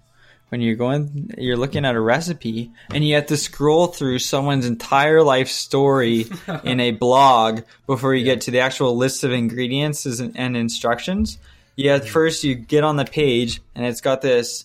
[0.48, 4.66] when you're going you're looking at a recipe and you have to scroll through someone's
[4.66, 6.26] entire life story
[6.64, 11.38] in a blog before you get to the actual list of ingredients and and instructions.
[11.76, 12.00] Yeah.
[12.00, 14.64] first you get on the page and it's got this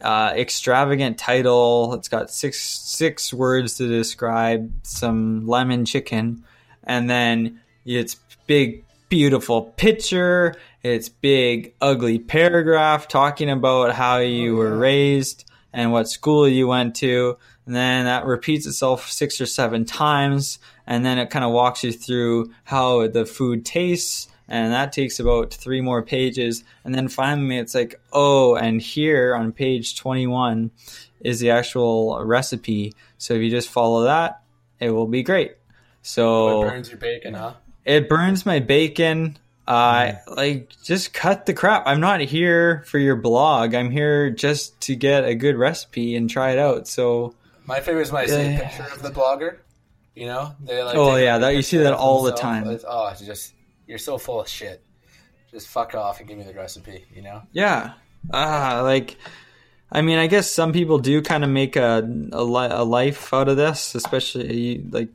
[0.00, 6.44] uh, extravagant title it's got six six words to describe some lemon chicken
[6.84, 10.54] and then it's big beautiful picture
[10.84, 16.94] it's big, ugly paragraph talking about how you were raised and what school you went
[16.96, 17.38] to.
[17.64, 20.58] And then that repeats itself six or seven times.
[20.86, 24.28] And then it kind of walks you through how the food tastes.
[24.48, 26.64] And that takes about three more pages.
[26.84, 30.70] And then finally, it's like, oh, and here on page 21
[31.20, 32.94] is the actual recipe.
[33.16, 34.42] So if you just follow that,
[34.80, 35.56] it will be great.
[36.02, 37.54] So It burns your bacon, huh?
[37.86, 39.38] it burns my bacon.
[39.66, 41.84] Uh, like just cut the crap.
[41.86, 43.74] I'm not here for your blog.
[43.74, 46.86] I'm here just to get a good recipe and try it out.
[46.86, 48.60] So, My favorite is my Yeah.
[48.68, 49.56] picture of the blogger.
[50.14, 50.96] You know, they like.
[50.96, 52.64] Oh, yeah, that- you see that all the time.
[52.64, 53.54] It's- oh, it's just
[53.86, 54.82] you're so full of shit.
[55.50, 57.04] Just fuck off and give me the recipe.
[57.14, 57.42] You know.
[57.52, 57.92] yeah.
[58.32, 59.16] Ah, like
[59.92, 61.98] I mean, I guess some people do kind of make a
[62.32, 65.10] a, li- a life out of this, especially like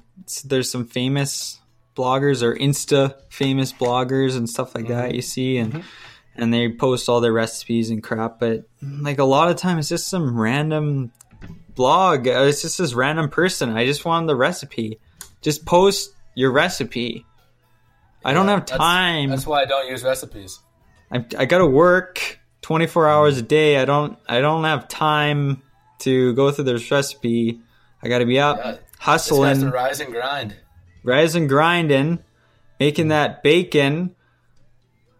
[0.45, 1.60] there's some famous
[1.95, 5.84] bloggers or Insta famous bloggers and stuff like that you see and
[6.36, 9.89] and they post all their recipes and crap, but like a lot of times it's
[10.01, 11.12] just some random
[11.75, 12.27] blog.
[12.27, 13.71] Uh, It's just this random person.
[13.75, 14.99] I just want the recipe.
[15.41, 17.25] Just post your recipe.
[18.23, 19.29] I don't have time.
[19.29, 20.60] That's why I don't use recipes.
[21.12, 23.77] I, I gotta work 24 hours a day.
[23.77, 25.62] I don't I don't have time
[25.99, 27.60] to go through this recipe.
[28.03, 28.77] I gotta be up Yeah.
[28.99, 30.55] Hustling, the rise and grind.
[31.03, 32.19] rise and grinding,
[32.79, 34.15] making that bacon.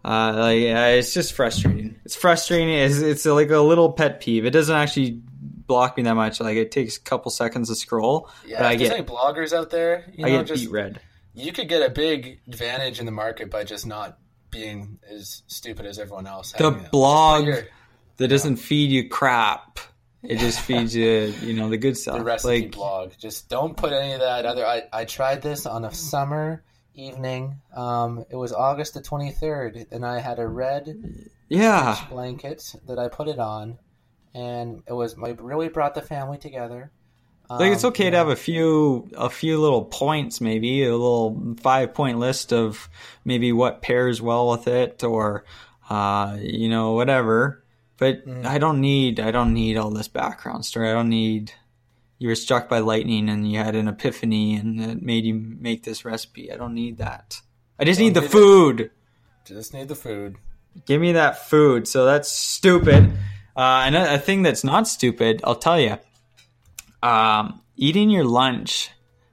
[0.04, 1.98] Uh, like uh, it's just frustrating.
[2.04, 2.70] It's frustrating.
[2.70, 4.44] It's, it's like a little pet peeve.
[4.46, 5.20] It doesn't actually
[5.66, 6.40] block me that much.
[6.40, 9.70] Like it takes a couple seconds to scroll, Yeah, but I get any bloggers out
[9.70, 11.00] there, you I know, get just beat red.
[11.34, 14.18] You could get a big advantage in the market by just not
[14.50, 16.52] being as stupid as everyone else.
[16.52, 17.66] The Having blog your-
[18.16, 19.78] that doesn't feed you crap.
[20.22, 22.18] It just feeds you, you know, the good stuff.
[22.18, 23.12] the recipe like, blog.
[23.18, 24.66] Just don't put any of that other.
[24.66, 26.62] I, I tried this on a summer
[26.94, 27.60] evening.
[27.74, 32.98] Um, it was August the twenty third, and I had a red yeah, blanket that
[32.98, 33.78] I put it on,
[34.34, 36.90] and it was my really brought the family together.
[37.58, 40.90] Like it's Um, okay you to have a few, a few little points, maybe a
[40.92, 42.88] little five point list of
[43.24, 45.44] maybe what pairs well with it, or
[45.88, 47.64] uh, you know, whatever.
[47.96, 48.46] But Mm.
[48.46, 50.88] I don't need, I don't need all this background story.
[50.88, 51.52] I don't need.
[52.18, 55.84] You were struck by lightning and you had an epiphany and it made you make
[55.84, 56.52] this recipe.
[56.52, 57.40] I don't need that.
[57.78, 58.30] I just Don't need the need it.
[58.32, 58.90] food.
[59.46, 60.36] just need the food.
[60.86, 61.88] Give me that food.
[61.88, 63.10] So that's stupid.
[63.56, 65.96] Uh, and a, a thing that's not stupid, I'll tell you.
[67.02, 68.90] Um, eating your lunch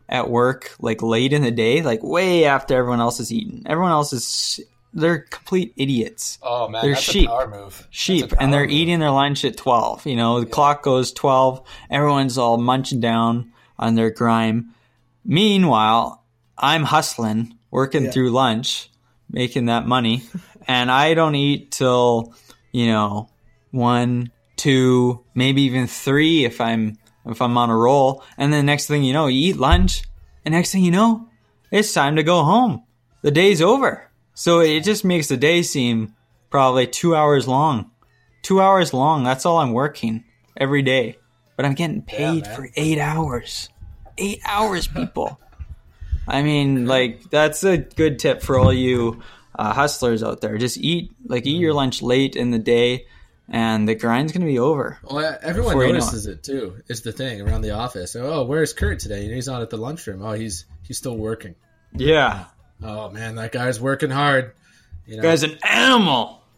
[0.09, 3.63] at work, like late in the day, like way after everyone else is eaten.
[3.65, 4.59] Everyone else is,
[4.93, 6.39] they're complete idiots.
[6.41, 7.27] Oh man, They're that's sheep.
[7.27, 7.87] a power move.
[7.89, 8.33] Sheep.
[8.39, 8.71] And they're move.
[8.71, 10.05] eating their lunch at 12.
[10.05, 11.61] You know, the clock goes 12.
[11.91, 14.73] Everyone's all munching down on their grime.
[15.25, 16.23] Meanwhile,
[16.57, 18.89] I'm hustling, working through lunch,
[19.29, 20.23] making that money,
[20.67, 22.33] and I don't eat till,
[22.71, 23.29] you know,
[23.71, 26.97] one, two, maybe even three if I'm
[27.27, 28.23] if I'm on a roll.
[28.37, 30.03] And then next thing you know, you eat lunch,
[30.45, 31.29] and next thing you know,
[31.71, 32.83] it's time to go home.
[33.21, 34.09] The day's over.
[34.33, 36.15] So it just makes the day seem
[36.49, 37.91] probably two hours long.
[38.43, 39.23] Two hours long.
[39.23, 40.23] That's all I'm working
[40.55, 41.17] every day.
[41.55, 42.55] But I'm getting paid man.
[42.55, 43.69] for eight hours.
[44.17, 45.39] Eight hours, people.
[46.27, 49.21] I mean, like that's a good tip for all you
[49.57, 50.57] uh, hustlers out there.
[50.57, 53.07] Just eat like eat your lunch late in the day,
[53.49, 54.97] and the grind's gonna be over.
[55.07, 56.43] Oh, Well, everyone Before you know notices it.
[56.43, 56.81] too.
[56.87, 58.15] It's the thing around the office.
[58.15, 59.23] Oh, where's Kurt today?
[59.23, 60.21] You know, he's not at the lunchroom.
[60.23, 61.55] Oh, he's he's still working.
[61.93, 62.45] Yeah,
[62.83, 64.53] Oh man, that guy's working hard.
[65.05, 66.41] You know, guy's an animal.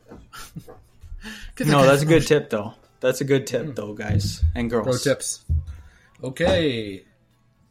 [1.66, 2.74] No, that's a good tip though.
[3.02, 4.86] That's a good tip though, guys and girls.
[4.86, 5.44] Pro tips.
[6.24, 7.04] Okay,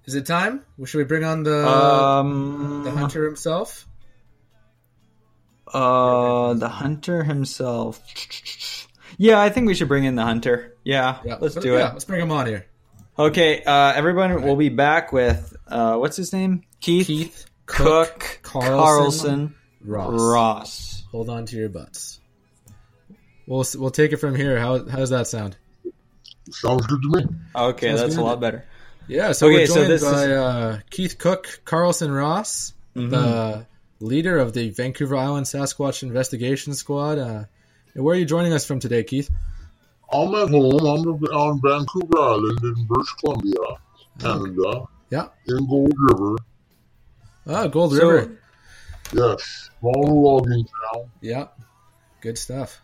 [0.05, 0.63] is it time?
[0.85, 3.87] Should we bring on the Um, the hunter himself?
[5.73, 8.01] Uh, the hunter himself.
[9.19, 10.77] Yeah, I think we should bring in the hunter.
[10.85, 11.93] Yeah, let's do Yeah, it.
[11.93, 12.67] let's bring him on here.
[13.19, 16.63] Okay, uh, everyone will be back with uh, what's his name?
[16.81, 19.55] Keith, Keith Cook, Cook, Carlson, Carlson,
[19.85, 20.21] Ross.
[20.21, 21.03] Ross.
[21.11, 22.21] Hold on to your butts.
[23.47, 24.59] We'll we'll take it from here.
[24.59, 25.57] How how does that sound?
[26.51, 27.27] Sounds good to me.
[27.57, 28.23] Okay, Sounds that's good.
[28.23, 28.65] a lot better.
[29.09, 33.11] Yeah, so Okay, we're so joined this by is- uh, Keith Cook, Carlson Ross, Mm-hmm.
[33.11, 33.67] the
[34.01, 37.19] leader of the Vancouver Island Sasquatch Investigation Squad.
[37.95, 39.31] And where are you joining us from today, Keith?
[40.13, 40.81] I'm at home.
[40.81, 43.55] I'm on Vancouver Island in British Columbia,
[44.19, 45.29] Canada, Yeah.
[45.49, 46.37] in Gold River.
[47.47, 48.39] Ah, Gold So- River.
[49.13, 51.11] Yes, small logging town.
[51.23, 51.47] Yeah.
[52.21, 52.81] Good stuff.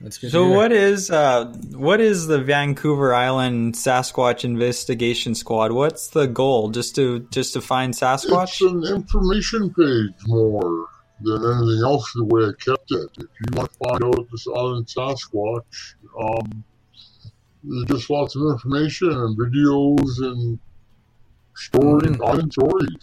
[0.00, 0.30] That's good.
[0.30, 5.72] So what is uh what is the Vancouver Island Sasquatch Investigation Squad?
[5.72, 6.70] What's the goal?
[6.70, 8.60] Just to just to find It's Sasquatch?
[8.66, 10.86] an information page more
[11.20, 13.08] than anything else the way I kept it.
[13.18, 16.64] If you want to find out this island Sasquatch, um,
[17.64, 20.58] there's just lots of information and videos and
[21.54, 22.26] stories, Mhm.
[22.28, 22.96] island stories.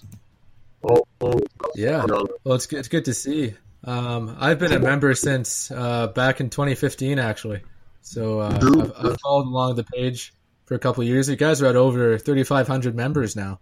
[0.84, 1.40] Oh, oh,
[1.76, 2.04] Yeah.
[2.04, 2.32] I got it.
[2.44, 3.56] Well, it's good, it's good to see.
[3.86, 7.62] Um, I've been a member since uh, back in 2015, actually.
[8.02, 10.34] So uh, I've, I've followed along the page
[10.66, 11.30] for a couple of years.
[11.30, 13.60] You guys are at over 3,500 members now.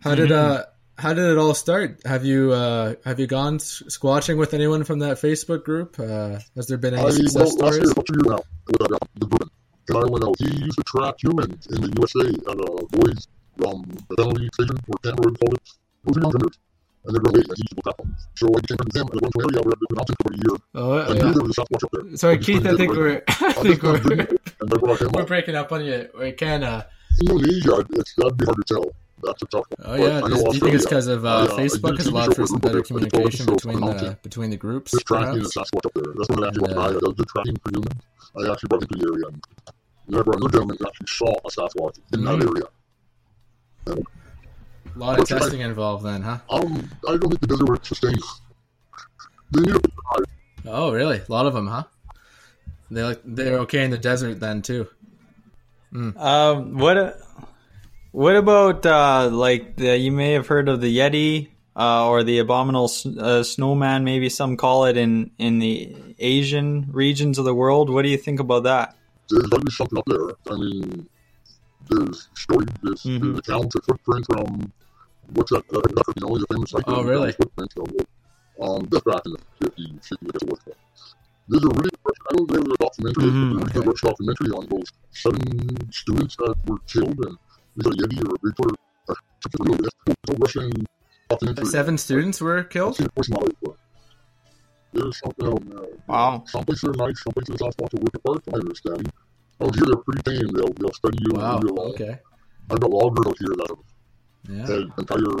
[0.00, 0.66] How did uh,
[1.00, 2.00] how did it all start?
[2.04, 5.98] Have you uh, have you gone s- squatching with anyone from that Facebook group?
[5.98, 7.90] Uh, has there been any I, well, success last year, stories?
[7.92, 9.48] about two years now, with uh, the Bruin.
[9.88, 10.36] And I went out.
[10.38, 13.26] He used to track humans in the USA at a boys'
[13.66, 13.82] um,
[14.16, 15.62] penalty station or camp, whatever you call it.
[16.04, 16.58] Those are young hunters.
[17.02, 18.16] And they're really late, and he used to go track them.
[18.36, 19.96] So I became friends with him, and I went to an area where I've been
[19.96, 20.56] mountain for about a year.
[20.76, 21.32] Oh, I knew yeah.
[21.32, 22.16] there was a Sasquatch up there.
[22.20, 22.66] Sorry, just Keith.
[22.68, 25.24] I think we're I I think just got we're, video, and I brought him we're
[25.24, 26.08] breaking up on you.
[26.12, 26.62] We can.
[26.62, 26.84] Uh,
[27.24, 28.92] Indonesia, it's, that'd be hard to tell.
[29.22, 29.86] That's a tough one.
[29.86, 30.18] oh But yeah.
[30.24, 32.46] I Do you think it's because of uh, uh, Facebook did has see allowed for
[32.46, 34.92] some better a couple of communication between the between the groups?
[34.92, 35.56] Just tracking the perhaps?
[35.70, 36.14] Sasquatch up there.
[36.16, 38.00] That's what I actually And, what I uh, I did tracking for humans.
[38.36, 39.26] I actually brought him to the area.
[39.28, 39.42] And
[40.08, 42.48] never another gentleman actually saw a Sasquatch in that Mhm.
[43.86, 44.04] area.
[44.96, 46.38] A lot of testing involved then, huh?
[46.50, 48.16] Um, I don't think the desert would sustain.
[49.52, 50.24] They need a drive.
[50.66, 51.18] Oh, really?
[51.18, 51.84] A lot of them, huh?
[52.90, 54.88] They like they're okay in the desert then too.
[56.16, 57.20] Um, what
[58.12, 62.38] what about uh, like the, you may have heard of the Yeti uh, or the
[62.38, 64.04] abominable s- uh, snowman?
[64.04, 67.90] Maybe some call it in in the Asian regions of the world.
[67.90, 68.96] What do you think about that?
[69.28, 70.30] There's got to be something up there.
[70.50, 71.08] I mean,
[71.88, 73.20] there's stories, there's, Mhm.
[73.20, 74.72] there's accounts of footprints from
[75.34, 75.64] what's that?
[75.72, 76.84] Uh, Guthrie, you know, the famous hiker.
[76.88, 77.32] Oh, really?
[77.32, 77.88] Footprints of,
[78.60, 80.60] um, that's back in the 50s, 60s, I guess it was.
[81.48, 83.88] There's a really, I don't know if there was a documentary, Mhm, there's a okay.
[83.88, 87.38] rich documentary on those seven students that were killed and
[87.84, 88.74] was it a Yeti or a Bigfoot
[89.08, 89.88] or something really.
[90.06, 90.86] It's a Russian
[91.28, 91.64] documentary.
[91.66, 92.96] Seven students were killed.
[92.96, 93.76] seen it twice in my life, but
[94.92, 95.86] there's something else now.
[96.08, 96.44] Wow.
[96.46, 99.12] Some places are nice, some places are not to work apart, from my understanding.
[99.62, 100.48] Out here, they're pretty tame.
[100.52, 101.56] They'll, they'll study you Wow.
[101.56, 101.90] and leave you alone.
[101.92, 102.18] Okay.
[102.70, 103.78] I've got loggers out here that have
[104.48, 104.66] Yeah.
[104.66, 105.38] had entire,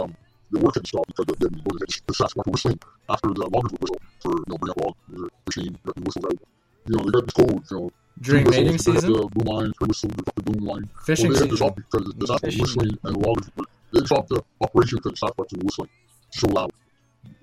[0.00, 0.14] um,
[0.50, 3.72] the work had stopped because of the, the, the Sasquatch were whistling after the loggers
[3.72, 6.38] would whistle for, you know, bring up log, the machine, got the whistles out.
[6.86, 7.90] You know, they got this code, you know.
[8.20, 10.88] During mating whistles, they got season, The boom lines, the whistle, they the boom line.
[11.04, 11.56] fishing well, they had to season.
[11.56, 12.62] stop because the Sasquatch was Fishing.
[12.62, 13.50] whistling and the loggers,
[13.92, 15.88] they stopped the operation because the Sasquatch was whistling
[16.30, 16.72] so loud.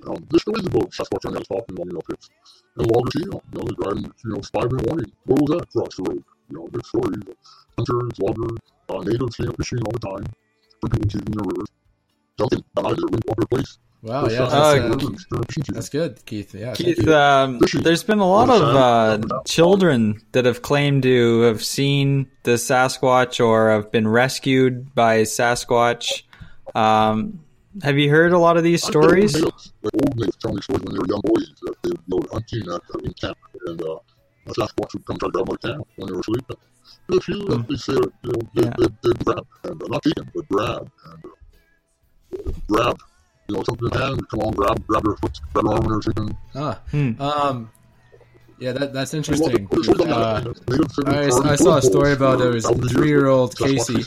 [0.08, 2.30] Um, there's stories about Sasquatch on the spot in long enough pits.
[2.78, 5.12] And loggers, you know, you know, they're driving, you know, it's five in the morning.
[5.26, 6.24] What was that across the road?
[6.50, 7.24] You know, big stories.
[7.78, 8.58] Hunters, loggers,
[8.90, 10.26] uh, natives, you know, fishing all the time.
[10.86, 11.66] Drinking season in the river.
[12.40, 13.78] Something that either went over the place.
[14.02, 14.28] Wow.
[14.28, 14.40] Yeah.
[14.40, 15.74] That's, uh, rivers during fishing season.
[15.74, 16.56] that's good, Keith.
[16.56, 16.74] Yeah.
[16.74, 22.32] Keith, um, there's been a lot of uh, children that have claimed to have seen
[22.44, 26.24] the Sasquatch or have been rescued by Sasquatch.
[26.76, 27.42] Um,
[27.84, 29.34] have you heard a lot of these stories?
[29.36, 32.24] natives, like old natives telling me stories when they were young boys that they would
[32.26, 33.98] go hunting at, uh, in camp and uh,
[34.48, 36.58] a Sasquatch would come try to grab them out of camp when they were sleeping.
[37.08, 38.74] There's a few that they say, you know, they, Yeah.
[38.78, 42.98] they, they grab, and uh, not taken, but grab, and uh, grab.
[43.50, 45.86] You know, something in the hand, come on, grab, grab their foot, grab their arm
[45.86, 46.38] and everything.
[46.56, 46.80] Ah.
[46.92, 47.22] Hmm.
[47.22, 47.72] Um.
[48.60, 48.74] Yeah.
[48.74, 49.68] That that's interesting.
[49.72, 50.70] lots of stories on Uh, that.
[50.70, 53.58] Natives said I- I saw a story about for there was thousands of years three-year-old
[53.58, 54.04] Casey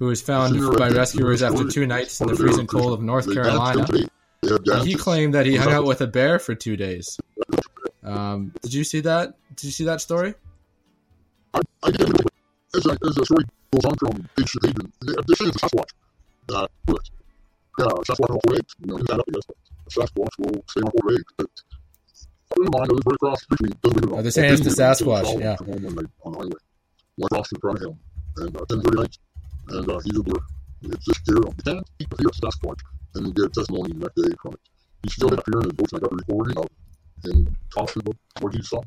[0.00, 3.84] who was found by rescuers after two nights in the freezing cold of North Carolina.
[3.86, 4.08] till today.
[4.42, 7.18] They had And he claimed that he hung out with a bear for two days.
[8.02, 9.34] Um, did you see that?
[9.56, 10.34] Did you see that story?
[11.54, 12.26] I, I get it.
[12.76, 15.50] As, a, as the story goes on from page to page, and they- they're saying
[15.54, 15.90] it's a Sasquatch.
[16.48, 16.70] That
[17.78, 18.74] Yeah, Sasquatch on four legs.
[18.80, 19.42] You know, in that up, guess.
[19.46, 19.56] But
[19.90, 21.24] Sasquatch will stay on four legs.
[21.36, 21.46] But
[22.52, 22.92] I don't mind.
[22.92, 23.80] Was right across the street.
[23.82, 25.56] Doesn't mean Oh, they're saying it's the Sasquatch, yeah.
[25.64, 26.60] One night on the highway.
[27.18, 27.98] Went across in front of him.
[28.36, 29.18] And uh, 10 30 nights.
[29.68, 30.40] And uh, he's a blur.
[30.82, 31.36] It's just him.
[31.36, 32.80] You can't keep the fear of Sasquatch
[33.14, 34.60] and get testimony the next day from it.
[35.02, 35.92] He still had fear in his books.
[35.92, 36.68] and I got the recording of
[37.24, 38.80] him talking about what he saw.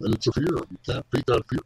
[0.00, 0.46] And it's a fear.
[0.46, 1.60] You can't beat that fear.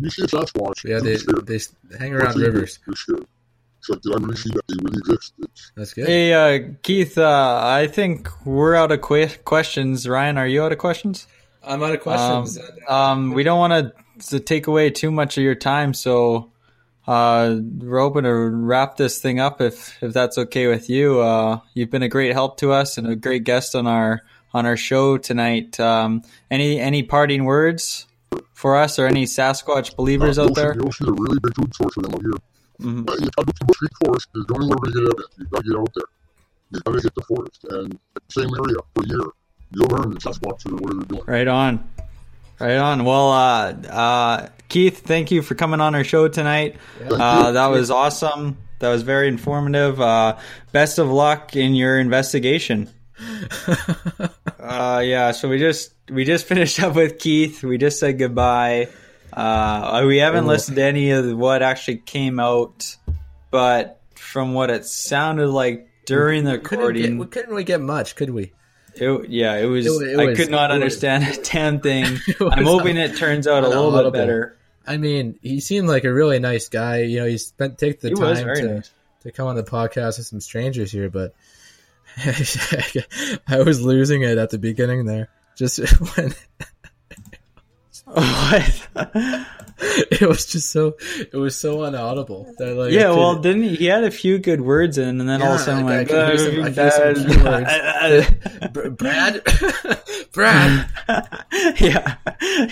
[0.00, 0.84] You see a Sasquatch.
[0.84, 2.78] Yeah, they they hang around rivers.
[2.86, 3.26] You're scared.
[3.80, 5.32] So did I really see that they really exist?
[5.38, 6.06] It's, That's good.
[6.06, 10.08] Hey, uh, Keith, uh, I think we're out of que- questions.
[10.08, 11.26] Ryan, are you out of questions?
[11.62, 12.58] I'm out of Um, questions.
[12.88, 13.92] um, we don't want
[14.28, 16.50] to take away too much of your time, so
[17.06, 21.20] uh, we're hoping to wrap this thing up if if that's okay with you.
[21.20, 24.66] Uh, you've been a great help to us and a great guest on our on
[24.66, 25.78] our show tonight.
[25.80, 28.06] Um, any any parting words
[28.52, 30.74] for us or any Sasquatch believers uh, out Yoshi- there?
[30.82, 32.32] Yoshi's a really big food source for them out here.
[32.80, 33.06] Mhm.
[33.06, 34.28] But you gotta go to the street forest.
[34.34, 35.34] There's the only way we're gonna get evidence.
[35.38, 36.04] You gotta get out there.
[36.70, 37.64] You gotta hit the forest.
[37.70, 37.98] And
[38.30, 39.26] same area for a year.
[39.72, 41.22] You'll learn the Sasquatch or what they're doing.
[41.26, 41.88] Right on.
[42.60, 43.04] Right on.
[43.04, 46.76] Well, uh, uh, Keith, thank you for coming on our show tonight.
[47.10, 48.56] Uh, that was awesome.
[48.80, 50.00] That was very informative.
[50.00, 50.36] Uh,
[50.72, 52.88] best of luck in your investigation.
[54.60, 55.30] Uh, yeah.
[55.32, 57.62] So we just we just finished up with Keith.
[57.62, 58.88] We just said goodbye.
[59.32, 62.96] Uh, we haven't listened to any of what actually came out,
[63.50, 67.80] but from what it sounded like during the couldn't get, recording, we couldn't really get
[67.80, 68.52] much, could we?
[68.94, 69.86] it, yeah, it was.
[69.86, 72.18] It it I was- could not it was- understand a damn thing.
[72.40, 74.56] I'm hoping it turns out a little bit better.
[74.86, 77.02] I mean, he seemed like a really nice guy.
[77.02, 78.90] You know, he spent take the He time to nice.
[79.22, 81.34] to come on the podcast with some strangers here, but
[83.46, 85.28] I was losing it at the beginning there.
[85.56, 85.78] Just
[86.16, 86.34] when
[88.12, 88.88] What?
[90.10, 90.96] it was just so
[91.32, 93.76] it was so unaudible that like yeah, well, didn't he?
[93.76, 96.18] He had a few good words in, and then all of a sudden, like, like,
[96.18, 98.24] I could hear some- I hear
[98.72, 99.42] some Brad,
[100.32, 100.90] Brad,
[101.80, 102.16] yeah,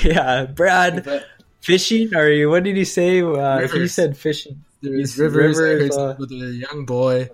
[0.02, 1.24] yeah, Brad.
[1.60, 3.22] Fishing, or what did he say?
[3.22, 4.62] Uh, he said fishing.
[4.82, 7.28] there's Rivers, Rivers, uh, with a young boy.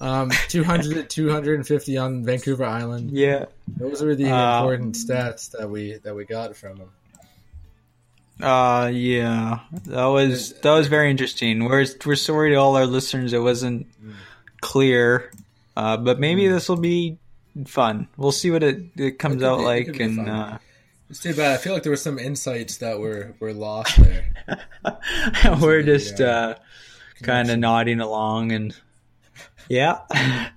[0.00, 3.10] Um, 200, 250 on Vancouver Island.
[3.10, 3.46] Yeah.
[3.66, 6.88] Those were the Uh, important stats that we that we got from him.
[8.42, 9.60] Uh, yeah.
[9.86, 11.64] That was that was very interesting.
[11.64, 13.86] We're we're sorry to all our listeners it wasn't
[14.60, 15.32] clear,
[15.76, 17.18] uh, but maybe this will be
[17.66, 18.08] fun.
[18.16, 20.28] We'll see what it, it comes It out be- like, and fun.
[20.28, 20.58] uh,
[21.10, 21.52] It's too bad.
[21.52, 24.26] I feel like there were some insights that were were lost there.
[25.60, 26.54] we're just uh,
[27.22, 28.74] kind of nodding along, and
[29.68, 29.98] yeah,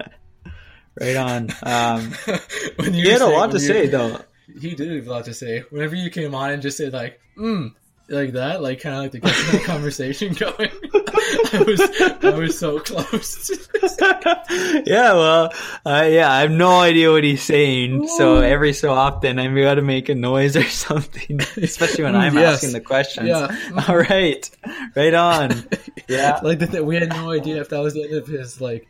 [0.99, 1.49] right on.
[1.63, 2.11] Um,
[2.75, 4.19] when he had a lot to you- say though.
[4.59, 5.63] He did have a lot to say.
[5.69, 7.73] Whenever you came on and just said like, mm,
[8.09, 10.69] like that, like kind of like to get the conversation going.
[11.53, 11.81] I was
[12.23, 13.51] I was so close.
[14.85, 15.53] yeah, well,
[15.85, 18.07] uh, yeah, I have no idea what he's saying.
[18.07, 22.35] So every so often, I've got to make a noise or something, especially when I'm
[22.35, 22.55] Yes.
[22.55, 23.27] asking the questions.
[23.29, 23.55] Yeah.
[23.87, 24.49] All right,
[24.95, 25.63] right on.
[26.07, 26.39] Yeah.
[26.43, 28.87] like that, we had no idea if that was the end of his like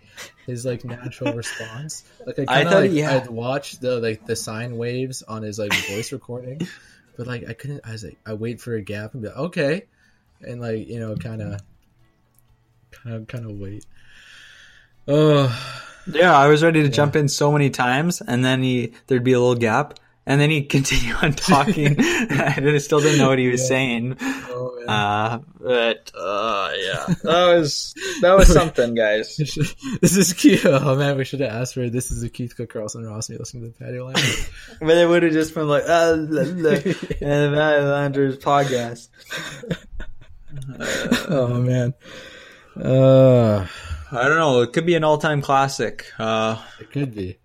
[0.51, 2.03] his like natural response.
[2.25, 5.23] Like I I kind of like he had- I'd watch the like the sine waves
[5.23, 6.61] on his like voice recording,
[7.17, 7.81] but like I couldn't.
[7.83, 9.83] I was like I wait for a gap and be like, okay,
[10.41, 11.59] and like you know kind of
[12.91, 13.85] kind of kind of wait.
[15.07, 15.49] Oh,
[16.11, 19.33] Yeah, I was ready to jump in so many times, and then he there'd be
[19.33, 21.95] a little gap, and then he'd continue on talking.
[21.99, 23.67] I still didn't know what he was Yeah.
[23.67, 24.17] saying.
[24.21, 24.67] oh.
[24.87, 29.37] Uh, but uh, yeah, that was that was something, guys.
[30.01, 30.65] this is Keith.
[30.65, 32.09] Oh man, we should have asked for this.
[32.11, 33.29] Is a Keith Cook Carlson Ross.
[33.29, 34.49] and you listening to the patio lounge.
[34.79, 36.71] But it would have just been like, uh, blah, blah,
[37.21, 39.09] and Landers podcast.
[41.29, 41.93] oh man.
[42.75, 43.65] Uh,
[44.11, 44.61] I don't know.
[44.61, 46.05] It could be an all-time classic.
[46.17, 47.37] Uh, it could be.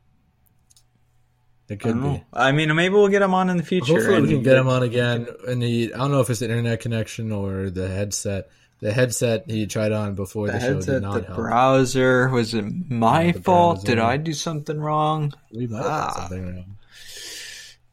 [1.68, 2.24] It could don't be.
[2.32, 3.94] I mean, maybe we'll get him on in the future.
[3.94, 5.26] Hopefully, we can get him on again.
[5.48, 8.48] And he, I don't know if it's the internet connection or the headset.
[8.80, 11.36] The headset he tried on before the, The show did not the help.
[11.38, 12.28] browser.
[12.28, 13.84] Was it my Yeah, fault?
[13.86, 13.98] Did.
[13.98, 15.32] I do something wrong?
[15.52, 16.12] we might Ah.
[16.28, 16.76] something wrong.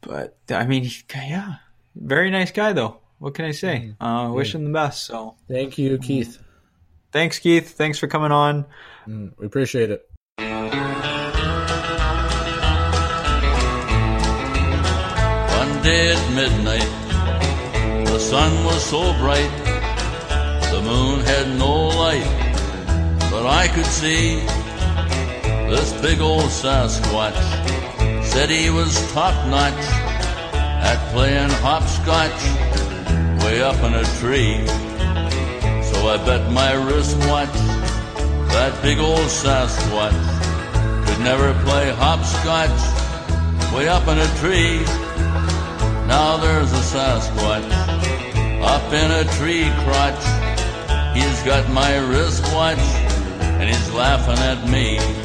[0.02, 1.54] But I mean, yeah,
[1.96, 2.98] very nice guy though.
[3.18, 3.94] What can I say?
[4.00, 5.04] Uh, wish him the best.
[5.06, 6.38] So Thank you, Keith.
[7.12, 7.70] thanks, Keith.
[7.70, 8.66] Thanks for coming on.
[9.08, 10.06] Mm, we appreciate it.
[15.94, 16.90] At midnight,
[18.06, 19.50] the sun was so bright,
[20.72, 22.26] the moon had no light,
[23.30, 24.40] but I could see
[25.70, 27.34] this big old Sasquatch.
[28.24, 29.86] Said he was top notch
[30.90, 32.42] at playing hopscotch
[33.44, 34.66] way up in a tree.
[35.88, 37.54] So I bet my wristwatch
[38.54, 42.80] that big old Sasquatch could never play hopscotch
[43.72, 45.03] way up in a tree.
[46.16, 47.72] Now there's a Sasquatch
[48.62, 50.24] up in a tree crotch.
[51.16, 52.78] He's got my wristwatch
[53.58, 55.23] and he's laughing at me.